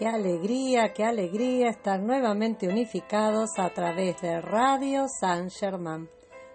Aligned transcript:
Qué 0.00 0.08
alegría, 0.08 0.94
qué 0.94 1.04
alegría 1.04 1.68
estar 1.68 2.00
nuevamente 2.00 2.66
unificados 2.66 3.58
a 3.58 3.68
través 3.68 4.18
de 4.22 4.40
Radio 4.40 5.04
San 5.20 5.50
Germán 5.50 6.08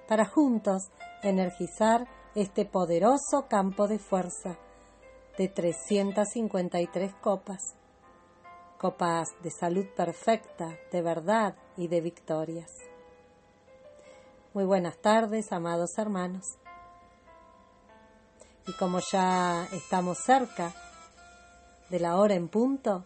para 0.07 0.25
juntos 0.25 0.89
energizar 1.21 2.07
este 2.33 2.65
poderoso 2.65 3.45
campo 3.47 3.87
de 3.87 3.99
fuerza 3.99 4.57
de 5.37 5.47
353 5.47 7.13
copas, 7.21 7.75
copas 8.79 9.27
de 9.43 9.51
salud 9.51 9.85
perfecta, 9.95 10.75
de 10.91 11.03
verdad 11.03 11.55
y 11.77 11.87
de 11.87 12.01
victorias. 12.01 12.71
Muy 14.55 14.65
buenas 14.65 14.97
tardes, 14.97 15.51
amados 15.51 15.99
hermanos. 15.99 16.57
Y 18.65 18.73
como 18.79 19.01
ya 19.11 19.67
estamos 19.71 20.17
cerca 20.17 20.73
de 21.91 21.99
la 21.99 22.17
hora 22.17 22.33
en 22.33 22.47
punto, 22.47 23.05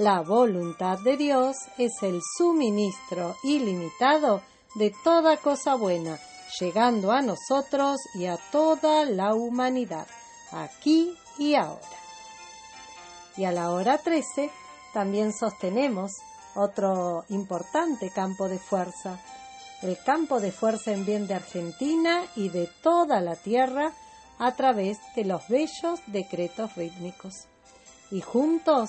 La 0.00 0.22
voluntad 0.22 0.98
de 1.00 1.18
Dios 1.18 1.58
es 1.76 2.02
el 2.02 2.22
suministro 2.38 3.36
ilimitado 3.42 4.40
de 4.74 4.94
toda 5.04 5.36
cosa 5.36 5.74
buena, 5.74 6.18
llegando 6.58 7.12
a 7.12 7.20
nosotros 7.20 8.00
y 8.14 8.24
a 8.24 8.38
toda 8.50 9.04
la 9.04 9.34
humanidad, 9.34 10.06
aquí 10.52 11.14
y 11.38 11.54
ahora. 11.54 11.98
Y 13.36 13.44
a 13.44 13.52
la 13.52 13.72
hora 13.72 13.98
13 13.98 14.50
también 14.94 15.34
sostenemos 15.34 16.12
otro 16.54 17.26
importante 17.28 18.08
campo 18.08 18.48
de 18.48 18.58
fuerza, 18.58 19.20
el 19.82 19.98
campo 20.02 20.40
de 20.40 20.50
fuerza 20.50 20.92
en 20.92 21.04
bien 21.04 21.26
de 21.26 21.34
Argentina 21.34 22.22
y 22.36 22.48
de 22.48 22.70
toda 22.82 23.20
la 23.20 23.36
tierra 23.36 23.92
a 24.38 24.52
través 24.52 24.96
de 25.14 25.26
los 25.26 25.46
bellos 25.48 26.00
decretos 26.06 26.74
rítmicos. 26.74 27.44
Y 28.10 28.22
juntos 28.22 28.88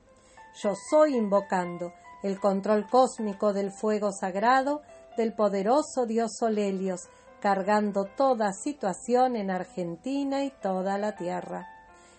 Yo 0.53 0.73
soy 0.75 1.15
invocando 1.15 1.93
el 2.23 2.39
control 2.39 2.87
cósmico 2.89 3.53
del 3.53 3.71
fuego 3.71 4.11
sagrado 4.11 4.81
del 5.17 5.33
poderoso 5.33 6.05
dios 6.05 6.31
Solelios, 6.39 7.09
cargando 7.39 8.05
toda 8.05 8.53
situación 8.53 9.35
en 9.35 9.49
Argentina 9.49 10.43
y 10.43 10.51
toda 10.51 10.97
la 10.97 11.15
tierra. 11.15 11.67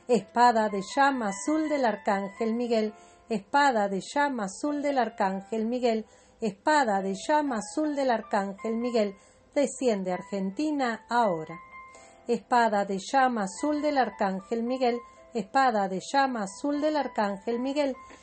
Espada 0.09 0.69
de 0.69 0.81
llama 0.97 1.29
azul 1.29 1.69
del 1.69 1.85
arcángel 1.85 2.55
Miguel, 2.55 2.93
espada 3.29 3.89
de 3.89 4.01
llama 4.01 4.45
azul 4.45 4.83
del 4.83 4.99
arcángel 4.99 5.67
Miguel, 5.67 6.07
espada 6.41 7.01
de 7.01 7.15
llama 7.15 7.59
azul 7.59 7.95
del 7.95 8.11
arcángel 8.11 8.77
Miguel, 8.77 9.15
desciende 9.55 10.13
Argentina 10.13 11.07
ahora. 11.09 11.57
Espada 12.27 12.85
de 12.85 12.99
llama 12.99 13.45
azul 13.45 13.81
del 13.81 13.99
arcángel 13.99 14.65
Miguel, 14.65 14.99
espada 15.35 15.89
de 15.89 16.01
llama 16.13 16.45
azul 16.45 16.81
del 16.81 16.97
arcángel 16.97 17.61
Miguel, 17.61 17.97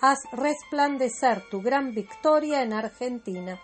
haz 0.00 0.18
resplandecer 0.32 1.42
tu 1.50 1.60
gran 1.60 1.92
victoria 1.92 2.62
en 2.62 2.72
Argentina. 2.72 3.60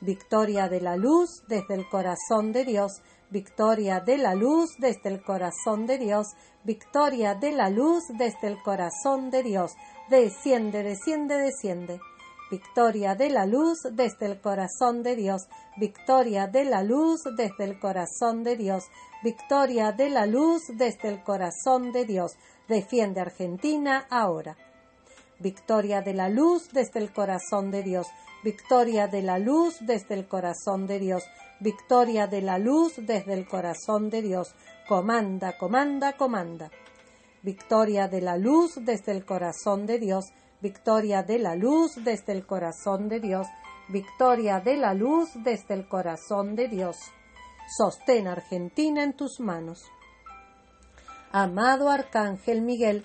Victoria 0.00 0.68
de 0.68 0.80
la 0.80 0.96
luz 0.96 1.44
desde 1.48 1.74
el 1.74 1.88
corazón 1.88 2.52
de 2.52 2.64
Dios, 2.64 3.00
victoria 3.30 4.00
de 4.00 4.18
la 4.18 4.34
luz 4.34 4.70
desde 4.78 5.08
el 5.08 5.22
corazón 5.22 5.86
de 5.86 5.98
Dios, 5.98 6.26
victoria 6.64 7.34
de 7.34 7.52
la 7.52 7.70
luz 7.70 8.04
desde 8.18 8.48
el 8.48 8.60
corazón 8.62 9.30
de 9.30 9.42
Dios, 9.42 9.72
desciende, 10.10 10.82
desciende, 10.82 11.38
desciende. 11.38 12.00
Victoria 12.50 13.14
de 13.14 13.30
la 13.30 13.46
luz 13.46 13.78
desde 13.92 14.26
el 14.26 14.40
corazón 14.40 15.02
de 15.02 15.16
Dios, 15.16 15.48
victoria 15.78 16.46
de 16.46 16.64
la 16.64 16.82
luz 16.82 17.22
desde 17.36 17.64
el 17.64 17.80
corazón 17.80 18.44
de 18.44 18.56
Dios, 18.56 18.84
victoria 19.22 19.92
de 19.92 20.10
la 20.10 20.26
luz 20.26 20.62
desde 20.76 21.08
el 21.08 21.22
corazón 21.22 21.92
de 21.92 22.04
Dios. 22.04 22.32
Defiende 22.68 23.20
Argentina 23.20 24.06
ahora. 24.10 24.56
Victoria 25.38 26.00
de 26.00 26.14
la 26.14 26.28
luz 26.28 26.68
desde 26.72 27.00
el 27.00 27.12
corazón 27.12 27.70
de 27.70 27.82
Dios, 27.82 28.06
victoria 28.44 29.08
de 29.08 29.22
la 29.22 29.38
luz 29.38 29.76
desde 29.80 30.14
el 30.14 30.28
corazón 30.28 30.86
de 30.86 30.98
Dios, 30.98 31.24
victoria 31.60 32.26
de 32.26 32.42
la 32.42 32.58
luz 32.58 32.94
desde 32.98 33.32
el 33.32 33.46
corazón 33.48 34.10
de 34.10 34.22
Dios. 34.22 34.54
Comanda, 34.88 35.56
comanda, 35.58 36.12
comanda. 36.12 36.70
Victoria 37.42 38.08
de 38.08 38.20
la 38.20 38.36
luz 38.36 38.76
desde 38.80 39.12
el 39.12 39.24
corazón 39.24 39.86
de 39.86 39.98
Dios, 39.98 40.26
victoria 40.60 41.22
de 41.22 41.38
la 41.38 41.56
luz 41.56 41.96
desde 42.02 42.32
el 42.32 42.46
corazón 42.46 43.08
de 43.08 43.20
Dios, 43.20 43.46
victoria 43.88 44.60
de 44.60 44.76
la 44.76 44.94
luz 44.94 45.30
desde 45.42 45.74
el 45.74 45.88
corazón 45.88 46.54
de 46.54 46.68
Dios. 46.68 46.96
Sostén 47.66 48.28
Argentina 48.28 49.02
en 49.02 49.14
tus 49.14 49.40
manos. 49.40 49.82
Amado 51.32 51.90
Arcángel 51.90 52.62
Miguel, 52.62 53.04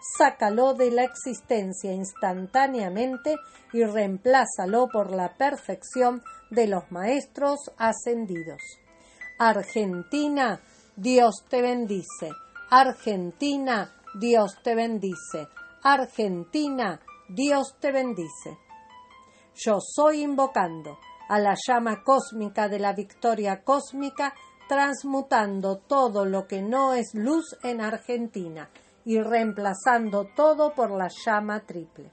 sácalo 0.00 0.74
de 0.74 0.90
la 0.90 1.04
existencia 1.04 1.92
instantáneamente 1.92 3.36
y 3.72 3.84
reemplázalo 3.84 4.88
por 4.88 5.14
la 5.14 5.36
perfección 5.36 6.22
de 6.50 6.66
los 6.66 6.90
maestros 6.90 7.70
ascendidos. 7.76 8.60
Argentina, 9.38 10.60
Dios 10.96 11.44
te 11.48 11.62
bendice. 11.62 12.30
Argentina, 12.70 13.94
Dios 14.18 14.56
te 14.62 14.74
bendice. 14.74 15.48
Argentina, 15.82 17.00
Dios 17.28 17.76
te 17.80 17.92
bendice. 17.92 18.58
Yo 19.54 19.78
soy 19.80 20.22
invocando 20.22 20.98
a 21.28 21.38
la 21.38 21.54
llama 21.66 22.02
cósmica 22.02 22.68
de 22.68 22.78
la 22.78 22.92
victoria 22.92 23.62
cósmica, 23.62 24.34
transmutando 24.68 25.78
todo 25.78 26.24
lo 26.24 26.46
que 26.46 26.62
no 26.62 26.94
es 26.94 27.14
luz 27.14 27.56
en 27.62 27.80
Argentina 27.80 28.68
y 29.04 29.20
reemplazando 29.20 30.26
todo 30.34 30.74
por 30.74 30.90
la 30.90 31.08
llama 31.08 31.60
triple. 31.60 32.10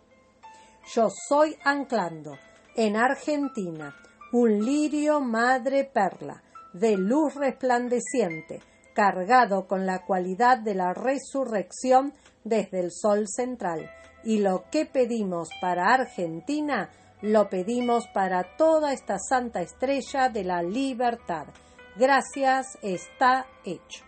Yo 0.93 1.09
soy 1.09 1.55
anclando 1.63 2.37
en 2.75 2.95
Argentina 2.95 3.95
un 4.31 4.63
lirio 4.63 5.19
madre 5.19 5.83
perla 5.83 6.41
de 6.73 6.95
luz 6.97 7.35
resplandeciente, 7.35 8.61
cargado 8.93 9.67
con 9.67 9.85
la 9.85 10.05
cualidad 10.05 10.59
de 10.59 10.75
la 10.75 10.93
resurrección 10.93 12.13
desde 12.43 12.79
el 12.79 12.91
sol 12.91 13.25
central. 13.27 13.89
Y 14.23 14.39
lo 14.39 14.65
que 14.69 14.85
pedimos 14.85 15.49
para 15.61 15.93
Argentina, 15.93 16.89
lo 17.21 17.49
pedimos 17.49 18.07
para 18.13 18.55
toda 18.57 18.93
esta 18.93 19.17
santa 19.17 19.61
estrella 19.61 20.29
de 20.29 20.43
la 20.43 20.61
libertad. 20.61 21.47
Gracias, 21.95 22.77
está 22.81 23.45
hecho 23.63 24.06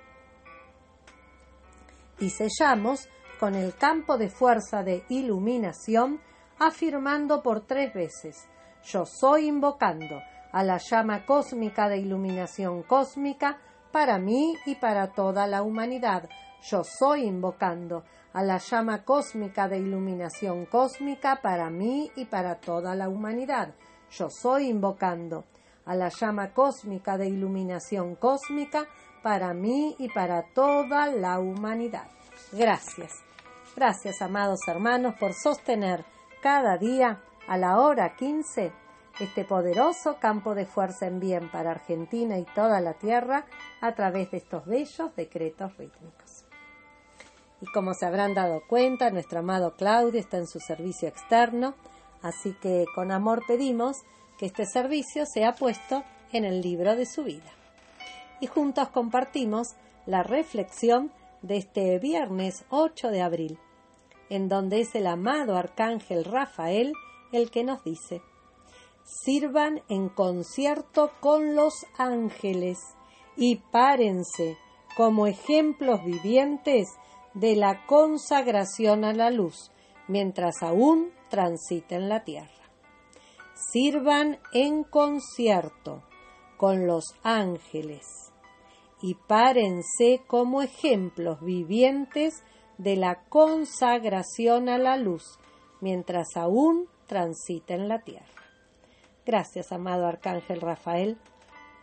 y 2.19 2.29
sellamos 2.29 3.07
con 3.39 3.55
el 3.55 3.75
campo 3.75 4.17
de 4.17 4.29
fuerza 4.29 4.83
de 4.83 5.05
iluminación, 5.09 6.19
afirmando 6.59 7.41
por 7.41 7.65
tres 7.65 7.93
veces 7.93 8.47
Yo 8.83 9.05
soy 9.05 9.47
invocando 9.47 10.21
a 10.51 10.63
la 10.63 10.77
llama 10.77 11.25
cósmica 11.25 11.87
de 11.89 11.97
iluminación 11.97 12.83
cósmica 12.83 13.59
para 13.91 14.17
mí 14.17 14.55
y 14.65 14.75
para 14.75 15.13
toda 15.13 15.47
la 15.47 15.61
humanidad. 15.61 16.29
Yo 16.61 16.83
soy 16.83 17.23
invocando 17.25 18.03
a 18.33 18.43
la 18.43 18.57
llama 18.57 19.03
cósmica 19.03 19.67
de 19.67 19.77
iluminación 19.77 20.65
cósmica 20.65 21.39
para 21.41 21.69
mí 21.69 22.11
y 22.15 22.25
para 22.25 22.55
toda 22.55 22.95
la 22.95 23.09
humanidad. 23.09 23.73
Yo 24.11 24.29
soy 24.29 24.69
invocando 24.69 25.45
a 25.85 25.95
la 25.95 26.09
llama 26.09 26.53
cósmica 26.53 27.17
de 27.17 27.27
iluminación 27.27 28.15
cósmica 28.15 28.87
para 29.21 29.53
mí 29.53 29.95
y 29.99 30.09
para 30.09 30.43
toda 30.53 31.07
la 31.07 31.39
humanidad. 31.39 32.07
Gracias. 32.51 33.11
Gracias, 33.75 34.21
amados 34.21 34.59
hermanos, 34.67 35.15
por 35.19 35.33
sostener 35.33 36.03
cada 36.41 36.77
día 36.77 37.21
a 37.47 37.57
la 37.57 37.79
hora 37.79 38.15
15 38.15 38.71
este 39.19 39.43
poderoso 39.43 40.17
campo 40.19 40.55
de 40.55 40.65
fuerza 40.65 41.05
en 41.05 41.19
bien 41.19 41.51
para 41.51 41.71
Argentina 41.71 42.37
y 42.37 42.45
toda 42.55 42.79
la 42.79 42.93
tierra 42.93 43.45
a 43.81 43.93
través 43.93 44.31
de 44.31 44.37
estos 44.37 44.65
bellos 44.65 45.15
decretos 45.15 45.75
rítmicos. 45.77 46.45
Y 47.61 47.65
como 47.73 47.93
se 47.93 48.05
habrán 48.05 48.33
dado 48.33 48.61
cuenta, 48.67 49.09
nuestro 49.11 49.39
amado 49.39 49.75
Claudio 49.75 50.19
está 50.19 50.37
en 50.37 50.47
su 50.47 50.59
servicio 50.59 51.09
externo, 51.09 51.75
así 52.21 52.53
que 52.61 52.85
con 52.95 53.11
amor 53.11 53.43
pedimos 53.45 53.97
que 54.37 54.45
este 54.45 54.65
servicio 54.65 55.25
sea 55.25 55.53
puesto 55.53 56.03
en 56.31 56.45
el 56.45 56.61
libro 56.61 56.95
de 56.95 57.05
su 57.05 57.23
vida 57.23 57.58
y 58.39 58.47
juntos 58.47 58.89
compartimos 58.89 59.75
la 60.05 60.23
reflexión 60.23 61.11
de 61.41 61.57
este 61.57 61.99
viernes 61.99 62.65
8 62.69 63.09
de 63.09 63.21
abril, 63.21 63.59
en 64.29 64.49
donde 64.49 64.81
es 64.81 64.95
el 64.95 65.07
amado 65.07 65.55
arcángel 65.55 66.25
Rafael 66.25 66.93
el 67.31 67.51
que 67.51 67.63
nos 67.63 67.83
dice, 67.83 68.21
sirvan 69.03 69.81
en 69.87 70.09
concierto 70.09 71.11
con 71.19 71.55
los 71.55 71.85
ángeles 71.97 72.79
y 73.35 73.57
párense 73.57 74.57
como 74.95 75.27
ejemplos 75.27 76.03
vivientes 76.03 76.87
de 77.33 77.55
la 77.55 77.85
consagración 77.85 79.05
a 79.05 79.13
la 79.13 79.29
luz, 79.29 79.71
mientras 80.07 80.61
aún 80.61 81.11
transiten 81.29 82.09
la 82.09 82.23
tierra. 82.23 82.49
Sirvan 83.71 84.39
en 84.53 84.83
concierto 84.83 86.03
con 86.57 86.87
los 86.87 87.15
ángeles 87.23 88.28
y 89.01 89.15
párense 89.15 90.21
como 90.27 90.61
ejemplos 90.61 91.41
vivientes 91.41 92.43
de 92.77 92.95
la 92.95 93.23
consagración 93.29 94.69
a 94.69 94.77
la 94.77 94.97
luz, 94.97 95.23
mientras 95.81 96.35
aún 96.35 96.87
transiten 97.07 97.87
la 97.87 97.99
tierra. 97.99 98.25
Gracias, 99.25 99.71
amado 99.71 100.05
Arcángel 100.07 100.61
Rafael, 100.61 101.17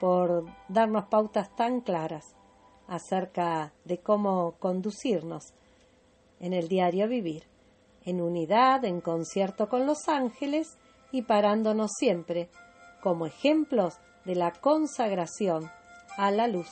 por 0.00 0.44
darnos 0.68 1.06
pautas 1.06 1.54
tan 1.56 1.80
claras 1.80 2.24
acerca 2.86 3.72
de 3.84 3.98
cómo 3.98 4.56
conducirnos 4.58 5.54
en 6.38 6.52
el 6.52 6.68
diario 6.68 7.08
vivir 7.08 7.44
en 8.06 8.22
unidad, 8.22 8.84
en 8.84 9.00
concierto 9.00 9.68
con 9.68 9.84
los 9.84 10.08
ángeles 10.08 10.78
y 11.12 11.22
parándonos 11.22 11.90
siempre 11.98 12.48
como 13.02 13.26
ejemplos 13.26 13.98
de 14.24 14.36
la 14.36 14.52
consagración 14.52 15.70
a 16.16 16.30
la 16.30 16.46
luz, 16.46 16.70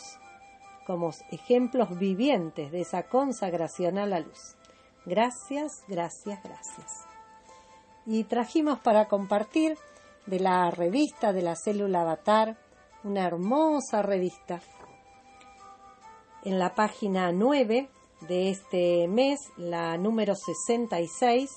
como 0.86 1.10
ejemplos 1.30 1.98
vivientes 1.98 2.70
de 2.70 2.80
esa 2.80 3.04
consagración 3.04 3.98
a 3.98 4.06
la 4.06 4.20
luz. 4.20 4.56
Gracias, 5.06 5.84
gracias, 5.88 6.42
gracias. 6.42 7.06
Y 8.06 8.24
trajimos 8.24 8.78
para 8.80 9.06
compartir 9.06 9.76
de 10.26 10.40
la 10.40 10.70
revista 10.70 11.32
de 11.32 11.42
la 11.42 11.56
célula 11.56 12.02
avatar, 12.02 12.56
una 13.02 13.26
hermosa 13.26 14.02
revista. 14.02 14.60
En 16.44 16.58
la 16.58 16.74
página 16.74 17.32
9 17.32 17.88
de 18.28 18.50
este 18.50 19.08
mes, 19.08 19.40
la 19.56 19.96
número 19.96 20.34
66, 20.34 21.50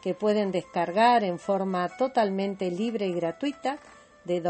que 0.00 0.14
pueden 0.14 0.50
descargar 0.50 1.22
en 1.24 1.38
forma 1.38 1.88
totalmente 1.96 2.70
libre 2.70 3.06
y 3.06 3.14
gratuita 3.14 3.78
de 4.24 4.40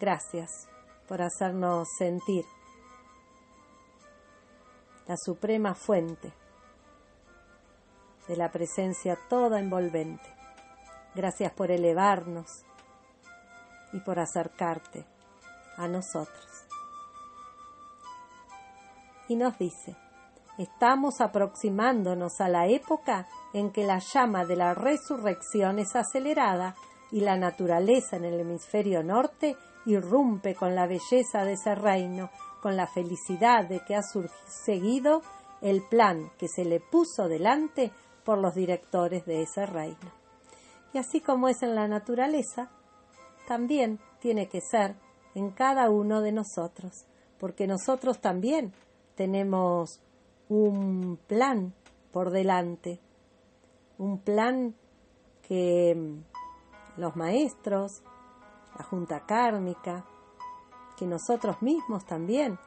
Gracias 0.00 0.66
por 1.06 1.20
hacernos 1.20 1.88
sentir 1.98 2.46
la 5.06 5.16
suprema 5.18 5.74
fuente 5.74 6.32
de 8.28 8.36
la 8.36 8.50
presencia 8.50 9.18
toda 9.28 9.60
envolvente. 9.60 10.34
Gracias 11.14 11.52
por 11.52 11.70
elevarnos 11.70 12.64
y 13.92 14.00
por 14.00 14.18
acercarte 14.18 15.17
a 15.78 15.88
nosotros. 15.88 16.46
Y 19.28 19.36
nos 19.36 19.58
dice, 19.58 19.96
estamos 20.58 21.20
aproximándonos 21.20 22.40
a 22.40 22.48
la 22.48 22.66
época 22.66 23.26
en 23.52 23.70
que 23.70 23.84
la 23.84 24.00
llama 24.00 24.44
de 24.44 24.56
la 24.56 24.74
resurrección 24.74 25.78
es 25.78 25.94
acelerada 25.96 26.74
y 27.10 27.20
la 27.20 27.36
naturaleza 27.36 28.16
en 28.16 28.24
el 28.24 28.40
hemisferio 28.40 29.02
norte 29.02 29.56
irrumpe 29.86 30.54
con 30.54 30.74
la 30.74 30.86
belleza 30.86 31.44
de 31.44 31.54
ese 31.54 31.74
reino, 31.74 32.30
con 32.60 32.76
la 32.76 32.86
felicidad 32.86 33.66
de 33.66 33.80
que 33.80 33.94
ha 33.94 34.02
seguido 34.02 35.22
el 35.60 35.82
plan 35.82 36.30
que 36.38 36.48
se 36.48 36.64
le 36.64 36.80
puso 36.80 37.28
delante 37.28 37.92
por 38.24 38.38
los 38.38 38.54
directores 38.54 39.24
de 39.24 39.42
ese 39.42 39.64
reino. 39.66 40.12
Y 40.92 40.98
así 40.98 41.20
como 41.20 41.48
es 41.48 41.62
en 41.62 41.74
la 41.74 41.88
naturaleza, 41.88 42.70
también 43.46 43.98
tiene 44.20 44.48
que 44.48 44.60
ser 44.60 44.96
en 45.38 45.50
cada 45.50 45.88
uno 45.88 46.20
de 46.20 46.32
nosotros, 46.32 47.06
porque 47.38 47.66
nosotros 47.66 48.20
también 48.20 48.72
tenemos 49.14 50.00
un 50.48 51.18
plan 51.28 51.74
por 52.12 52.30
delante, 52.30 53.00
un 53.98 54.18
plan 54.18 54.74
que 55.42 55.94
mm, 55.94 57.00
los 57.00 57.14
maestros, 57.16 58.02
la 58.76 58.84
junta 58.84 59.24
kármica, 59.26 60.04
que 60.96 61.06
nosotros 61.06 61.62
mismos 61.62 62.04
también 62.04 62.58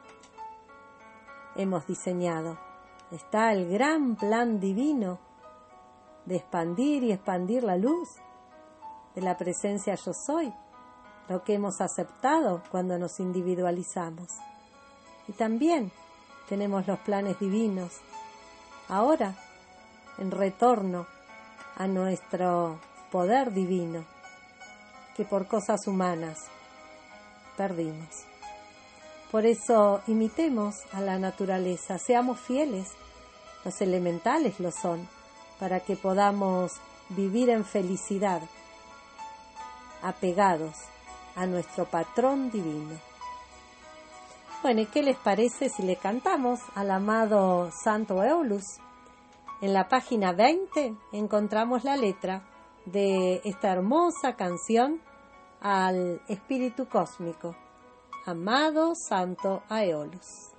hemos 1.54 1.86
diseñado. 1.86 2.58
Está 3.10 3.52
el 3.52 3.68
gran 3.68 4.16
plan 4.16 4.58
divino 4.58 5.18
de 6.24 6.36
expandir 6.36 7.04
y 7.04 7.12
expandir 7.12 7.62
la 7.64 7.76
luz 7.76 8.08
de 9.14 9.20
la 9.20 9.36
presencia 9.36 9.94
yo 9.94 10.12
soy, 10.14 10.52
lo 11.28 11.42
que 11.44 11.54
hemos 11.54 11.80
aceptado 11.80 12.62
cuando 12.70 12.98
nos 12.98 13.20
individualizamos. 13.20 14.28
Y 15.28 15.32
también 15.32 15.92
tenemos 16.48 16.86
los 16.86 16.98
planes 17.00 17.38
divinos, 17.38 17.92
ahora 18.88 19.34
en 20.18 20.30
retorno 20.30 21.06
a 21.76 21.86
nuestro 21.86 22.78
poder 23.10 23.52
divino, 23.52 24.04
que 25.16 25.24
por 25.24 25.46
cosas 25.46 25.86
humanas 25.86 26.46
perdimos. 27.56 28.24
Por 29.30 29.46
eso 29.46 30.02
imitemos 30.06 30.76
a 30.92 31.00
la 31.00 31.18
naturaleza, 31.18 31.98
seamos 31.98 32.38
fieles, 32.38 32.90
los 33.64 33.80
elementales 33.80 34.60
lo 34.60 34.70
son, 34.70 35.08
para 35.58 35.80
que 35.80 35.96
podamos 35.96 36.72
vivir 37.08 37.48
en 37.48 37.64
felicidad, 37.64 38.42
apegados 40.02 40.74
a 41.36 41.46
nuestro 41.46 41.84
patrón 41.84 42.50
divino. 42.50 42.98
Bueno, 44.62 44.82
¿y 44.82 44.86
qué 44.86 45.02
les 45.02 45.16
parece 45.16 45.68
si 45.68 45.82
le 45.82 45.96
cantamos 45.96 46.60
al 46.74 46.90
amado 46.90 47.70
Santo 47.72 48.22
Eulus? 48.22 48.78
En 49.60 49.72
la 49.72 49.88
página 49.88 50.32
20 50.32 50.94
encontramos 51.12 51.84
la 51.84 51.96
letra 51.96 52.42
de 52.84 53.40
esta 53.44 53.72
hermosa 53.72 54.34
canción 54.36 55.00
al 55.60 56.20
espíritu 56.28 56.86
cósmico, 56.88 57.56
amado 58.26 58.92
Santo 58.94 59.62
Aeolus. 59.68 60.51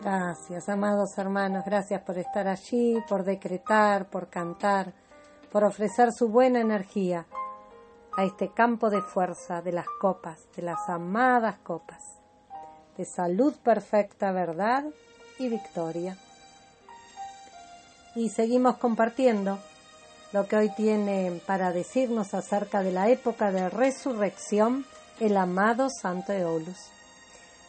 Gracias, 0.00 0.68
amados 0.68 1.18
hermanos, 1.18 1.64
gracias 1.64 2.00
por 2.02 2.18
estar 2.18 2.46
allí, 2.46 3.02
por 3.08 3.24
decretar, 3.24 4.06
por 4.06 4.28
cantar, 4.28 4.92
por 5.50 5.64
ofrecer 5.64 6.12
su 6.12 6.28
buena 6.28 6.60
energía 6.60 7.26
a 8.16 8.24
este 8.24 8.50
campo 8.50 8.90
de 8.90 9.02
fuerza 9.02 9.60
de 9.60 9.72
las 9.72 9.86
copas, 10.00 10.46
de 10.54 10.62
las 10.62 10.88
amadas 10.88 11.58
copas, 11.64 12.04
de 12.96 13.04
salud 13.04 13.54
perfecta, 13.56 14.30
verdad 14.30 14.84
y 15.38 15.48
victoria. 15.48 16.16
Y 18.14 18.28
seguimos 18.28 18.76
compartiendo 18.76 19.58
lo 20.32 20.46
que 20.46 20.56
hoy 20.56 20.70
tiene 20.76 21.42
para 21.44 21.72
decirnos 21.72 22.34
acerca 22.34 22.84
de 22.84 22.92
la 22.92 23.08
época 23.08 23.50
de 23.50 23.68
resurrección 23.68 24.84
el 25.18 25.36
amado 25.36 25.88
Santo 25.90 26.32
Eolus. 26.32 26.90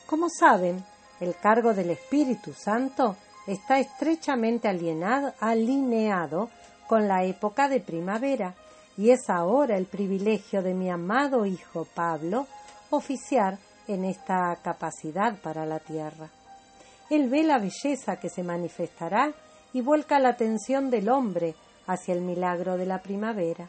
Como 0.06 0.30
saben, 0.30 0.84
el 1.19 1.36
cargo 1.36 1.73
del 1.73 1.91
Espíritu 1.91 2.53
Santo 2.53 3.15
está 3.45 3.79
estrechamente 3.79 4.67
alienado, 4.67 5.34
alineado 5.39 6.49
con 6.88 7.08
la 7.08 7.23
época 7.23 7.67
de 7.67 7.82
primavera, 7.82 8.55
y 8.97 9.12
es 9.12 9.29
ahora 9.29 9.77
el 9.77 9.86
privilegio 9.86 10.62
de 10.62 10.73
mi 10.73 10.89
amado 10.89 11.45
hijo 11.45 11.86
Pablo 11.93 12.47
oficiar 12.89 13.58
en 13.88 14.05
esta 14.05 14.55
capacidad 14.62 15.36
para 15.41 15.65
la 15.65 15.79
tierra. 15.79 16.29
Él 17.10 17.29
ve 17.29 17.43
la 17.43 17.60
belleza 17.60 18.17
que 18.17 18.29
se 18.29 18.43
manifestará 18.43 19.32
y 19.73 19.82
vuelca 19.82 20.19
la 20.19 20.29
atención 20.29 20.89
del 20.89 21.10
hombre 21.10 21.55
hacia 21.88 22.13
el 22.13 22.21
milagro 22.21 22.77
de 22.77 22.86
la 22.86 23.01
primavera. 23.01 23.67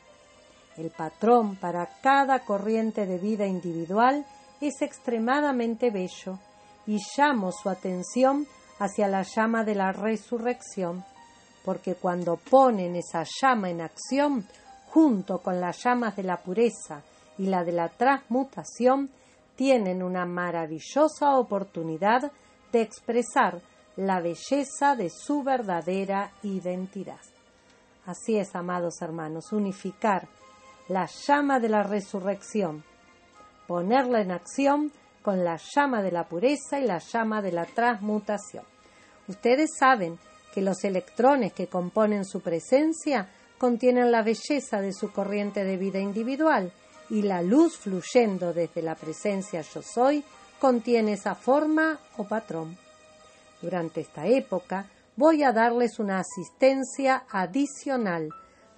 El 0.77 0.91
patrón 0.91 1.57
para 1.57 1.87
cada 2.03 2.41
corriente 2.41 3.07
de 3.07 3.19
vida 3.19 3.47
individual 3.47 4.25
es 4.61 4.83
extremadamente 4.83 5.91
bello 5.91 6.39
y 6.87 6.99
llamo 7.17 7.53
su 7.53 7.69
atención 7.69 8.47
hacia 8.79 9.09
la 9.09 9.23
llama 9.23 9.65
de 9.65 9.75
la 9.75 9.93
resurrección, 9.93 11.05
porque 11.65 11.95
cuando 11.95 12.37
ponen 12.37 12.97
esa 12.97 13.25
llama 13.41 13.71
en 13.71 13.83
acción, 13.83 14.47
junto 14.87 15.39
con 15.39 15.61
las 15.61 15.83
llamas 15.85 16.17
de 16.17 16.23
la 16.23 16.39
pureza 16.39 17.03
y 17.39 17.47
la 17.47 17.63
de 17.63 17.73
la 17.73 17.89
transmutación, 17.89 19.11
tienen 19.55 20.03
una 20.03 20.25
maravillosa 20.25 21.37
oportunidad 21.37 22.33
de 22.73 22.81
expresar 22.81 23.61
la 23.97 24.21
belleza 24.21 24.97
de 24.97 25.11
su 25.11 25.43
verdadera 25.43 26.33
identidad. 26.43 27.21
Así 28.07 28.39
es, 28.39 28.55
amados 28.55 29.03
hermanos, 29.03 29.53
unificar 29.53 30.27
la 30.89 31.07
llama 31.07 31.61
de 31.61 31.69
la 31.69 31.83
resurrección, 31.83 32.83
ponerla 33.67 34.23
en 34.23 34.33
acción 34.33 34.93
con 35.23 35.45
la 35.45 35.59
llama 35.75 36.03
de 36.03 36.13
la 36.13 36.29
pureza 36.29 36.79
y 36.79 36.87
la 36.87 36.99
llama 36.99 37.43
de 37.43 37.53
la 37.53 37.67
transmutación. 37.67 38.65
Ustedes 39.29 39.71
saben 39.79 40.19
que 40.53 40.63
los 40.63 40.83
electrones 40.85 41.53
que 41.53 41.69
componen 41.69 42.25
su 42.25 42.41
presencia 42.41 43.29
contienen 43.59 44.11
la 44.11 44.23
belleza 44.23 44.81
de 44.81 44.93
su 44.93 45.13
corriente 45.13 45.65
de 45.65 45.77
vida 45.77 45.99
individual 45.99 46.73
y 47.11 47.23
la 47.23 47.43
luz 47.43 47.77
fluyendo 47.77 48.53
desde 48.53 48.83
la 48.83 48.95
presencia 48.95 49.61
yo 49.63 49.83
soy 49.83 50.25
contiene 50.59 51.15
esa 51.15 51.35
forma 51.35 51.99
o 52.17 52.25
patrón. 52.25 52.77
Durante 53.61 54.01
esta 54.01 54.27
época, 54.27 54.87
voy 55.17 55.43
a 55.43 55.53
darles 55.53 55.99
una 55.99 56.21
asistencia 56.21 57.25
adicional 57.31 58.31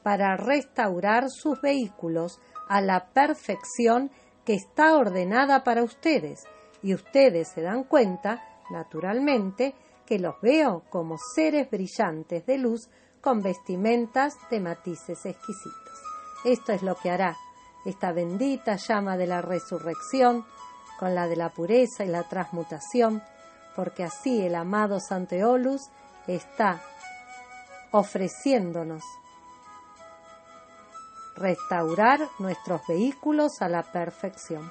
para 0.03 0.37
restaurar 0.37 1.31
sus 1.31 1.61
vehículos 1.61 2.41
a 2.69 2.81
la 2.81 3.07
perfección 3.13 4.11
que 4.45 4.55
está 4.55 4.97
ordenada 4.97 5.65
para 5.65 5.83
ustedes 5.83 6.45
y 6.83 6.95
ustedes 6.95 7.49
se 7.49 7.63
dan 7.63 7.85
cuenta, 7.85 8.43
naturalmente, 8.71 9.75
que 10.07 10.19
los 10.19 10.41
veo 10.41 10.83
como 10.91 11.17
seres 11.35 11.71
brillantes 11.71 12.45
de 12.47 12.59
luz 12.59 12.89
con 13.21 13.41
vestimentas 13.41 14.35
de 14.51 14.61
matices 14.61 15.25
exquisitos. 15.25 16.03
Esto 16.45 16.73
es 16.73 16.83
lo 16.83 16.97
que 16.97 17.11
hará 17.11 17.37
esta 17.85 18.13
bendita 18.13 18.77
llama 18.77 19.17
de 19.17 19.27
la 19.27 19.43
resurrección 19.43 20.45
con 20.99 21.15
la 21.15 21.27
de 21.27 21.37
la 21.37 21.51
pureza 21.51 22.05
y 22.05 22.09
la 22.09 22.29
transmutación, 22.29 23.23
porque 23.75 24.05
así 24.05 24.41
el 24.45 24.55
amado 24.55 25.01
Santeolus 25.01 25.83
está 26.27 26.81
ofreciéndonos 27.91 29.03
restaurar 31.37 32.29
nuestros 32.39 32.81
vehículos 32.87 33.61
a 33.61 33.69
la 33.69 33.83
perfección. 33.83 34.71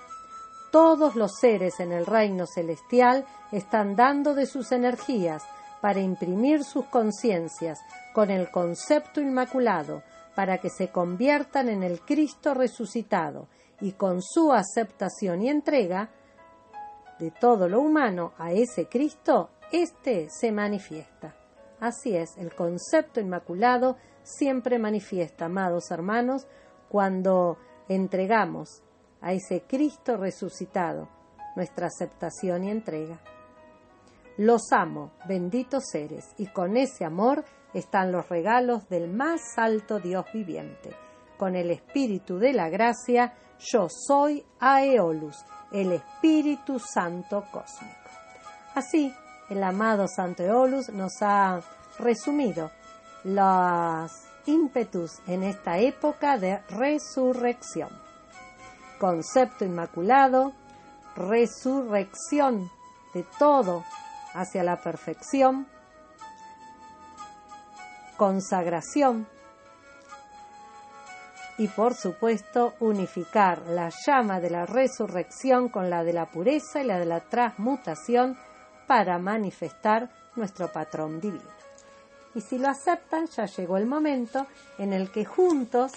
Todos 0.72 1.16
los 1.16 1.38
seres 1.40 1.80
en 1.80 1.92
el 1.92 2.06
reino 2.06 2.46
celestial 2.46 3.26
están 3.52 3.96
dando 3.96 4.34
de 4.34 4.46
sus 4.46 4.72
energías 4.72 5.44
para 5.82 6.00
imprimir 6.00 6.64
sus 6.64 6.86
conciencias 6.86 7.80
con 8.14 8.30
el 8.30 8.50
concepto 8.52 9.20
inmaculado, 9.20 10.04
para 10.36 10.60
que 10.60 10.70
se 10.70 10.90
conviertan 10.90 11.68
en 11.68 11.84
el 11.84 12.02
Cristo 12.02 12.54
resucitado 12.54 13.48
y 13.82 13.94
con 13.94 14.22
su 14.22 14.54
aceptación 14.54 15.42
y 15.42 15.50
entrega 15.50 16.10
de 17.20 17.32
todo 17.32 17.68
lo 17.68 17.82
humano 17.82 18.34
a 18.38 18.52
ese 18.52 18.88
Cristo, 18.88 19.50
éste 19.72 20.30
se 20.30 20.52
manifiesta. 20.52 21.36
Así 21.80 22.16
es, 22.16 22.38
el 22.38 22.54
concepto 22.54 23.20
inmaculado 23.20 23.98
siempre 24.24 24.80
manifiesta, 24.80 25.46
amados 25.46 25.92
hermanos, 25.92 26.48
cuando 26.90 27.58
entregamos 27.88 28.84
a 29.22 29.34
ese 29.34 29.64
Cristo 29.68 30.18
resucitado 30.18 31.08
nuestra 31.56 31.88
aceptación 31.88 32.64
y 32.64 32.72
entrega. 32.72 33.20
Los 34.38 34.72
amo, 34.72 35.12
benditos 35.28 35.84
seres, 35.92 36.26
y 36.38 36.48
con 36.48 36.78
ese 36.78 37.06
amor 37.06 37.44
están 37.74 38.12
los 38.12 38.28
regalos 38.30 38.88
del 38.90 39.10
más 39.10 39.42
alto 39.58 40.00
Dios 40.00 40.26
viviente. 40.34 40.92
Con 41.38 41.56
el 41.56 41.72
Espíritu 41.72 42.38
de 42.38 42.54
la 42.54 42.70
gracia, 42.70 43.34
yo 43.60 43.88
soy 43.90 44.44
Aeolus, 44.60 45.38
el 45.72 45.92
Espíritu 45.92 46.80
Santo 46.80 47.44
cósmico. 47.52 47.96
Así, 48.74 49.14
el 49.50 49.64
amado 49.64 50.08
Santo 50.08 50.44
Eolus 50.44 50.90
nos 50.90 51.22
ha 51.22 51.60
resumido 52.00 52.72
los 53.24 54.12
ímpetus 54.46 55.20
en 55.28 55.44
esta 55.44 55.78
época 55.78 56.38
de 56.38 56.60
resurrección. 56.70 57.90
Concepto 59.00 59.66
inmaculado, 59.66 60.54
resurrección 61.16 62.70
de 63.14 63.26
todo 63.38 63.84
hacia 64.34 64.64
la 64.64 64.78
perfección, 64.78 65.68
consagración 68.18 69.28
y 71.58 71.68
por 71.68 71.94
supuesto 71.94 72.74
unificar 72.80 73.64
la 73.68 73.90
llama 74.06 74.40
de 74.40 74.50
la 74.50 74.66
resurrección 74.66 75.70
con 75.70 75.90
la 75.90 76.04
de 76.04 76.14
la 76.14 76.28
pureza 76.28 76.82
y 76.82 76.86
la 76.86 76.98
de 76.98 77.06
la 77.06 77.20
transmutación 77.20 78.38
para 78.88 79.20
manifestar 79.20 80.10
nuestro 80.36 80.72
patrón 80.72 81.20
divino. 81.20 81.61
Y 82.34 82.42
si 82.42 82.58
lo 82.58 82.70
aceptan, 82.70 83.28
ya 83.28 83.46
llegó 83.46 83.78
el 83.78 83.86
momento 83.86 84.48
en 84.78 84.94
el 84.94 85.12
que 85.12 85.26
juntos, 85.26 85.92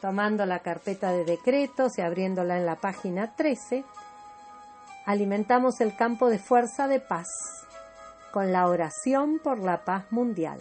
tomando 0.00 0.44
la 0.46 0.60
carpeta 0.60 1.12
de 1.12 1.24
decretos 1.24 1.98
y 1.98 2.02
abriéndola 2.02 2.56
en 2.56 2.66
la 2.66 2.76
página 2.76 3.34
13, 3.36 3.84
alimentamos 5.06 5.80
el 5.80 5.96
campo 5.96 6.28
de 6.28 6.38
fuerza 6.38 6.88
de 6.88 7.00
paz 7.00 7.28
con 8.32 8.52
la 8.52 8.66
oración 8.68 9.40
por 9.42 9.58
la 9.58 9.84
paz 9.84 10.10
mundial, 10.10 10.58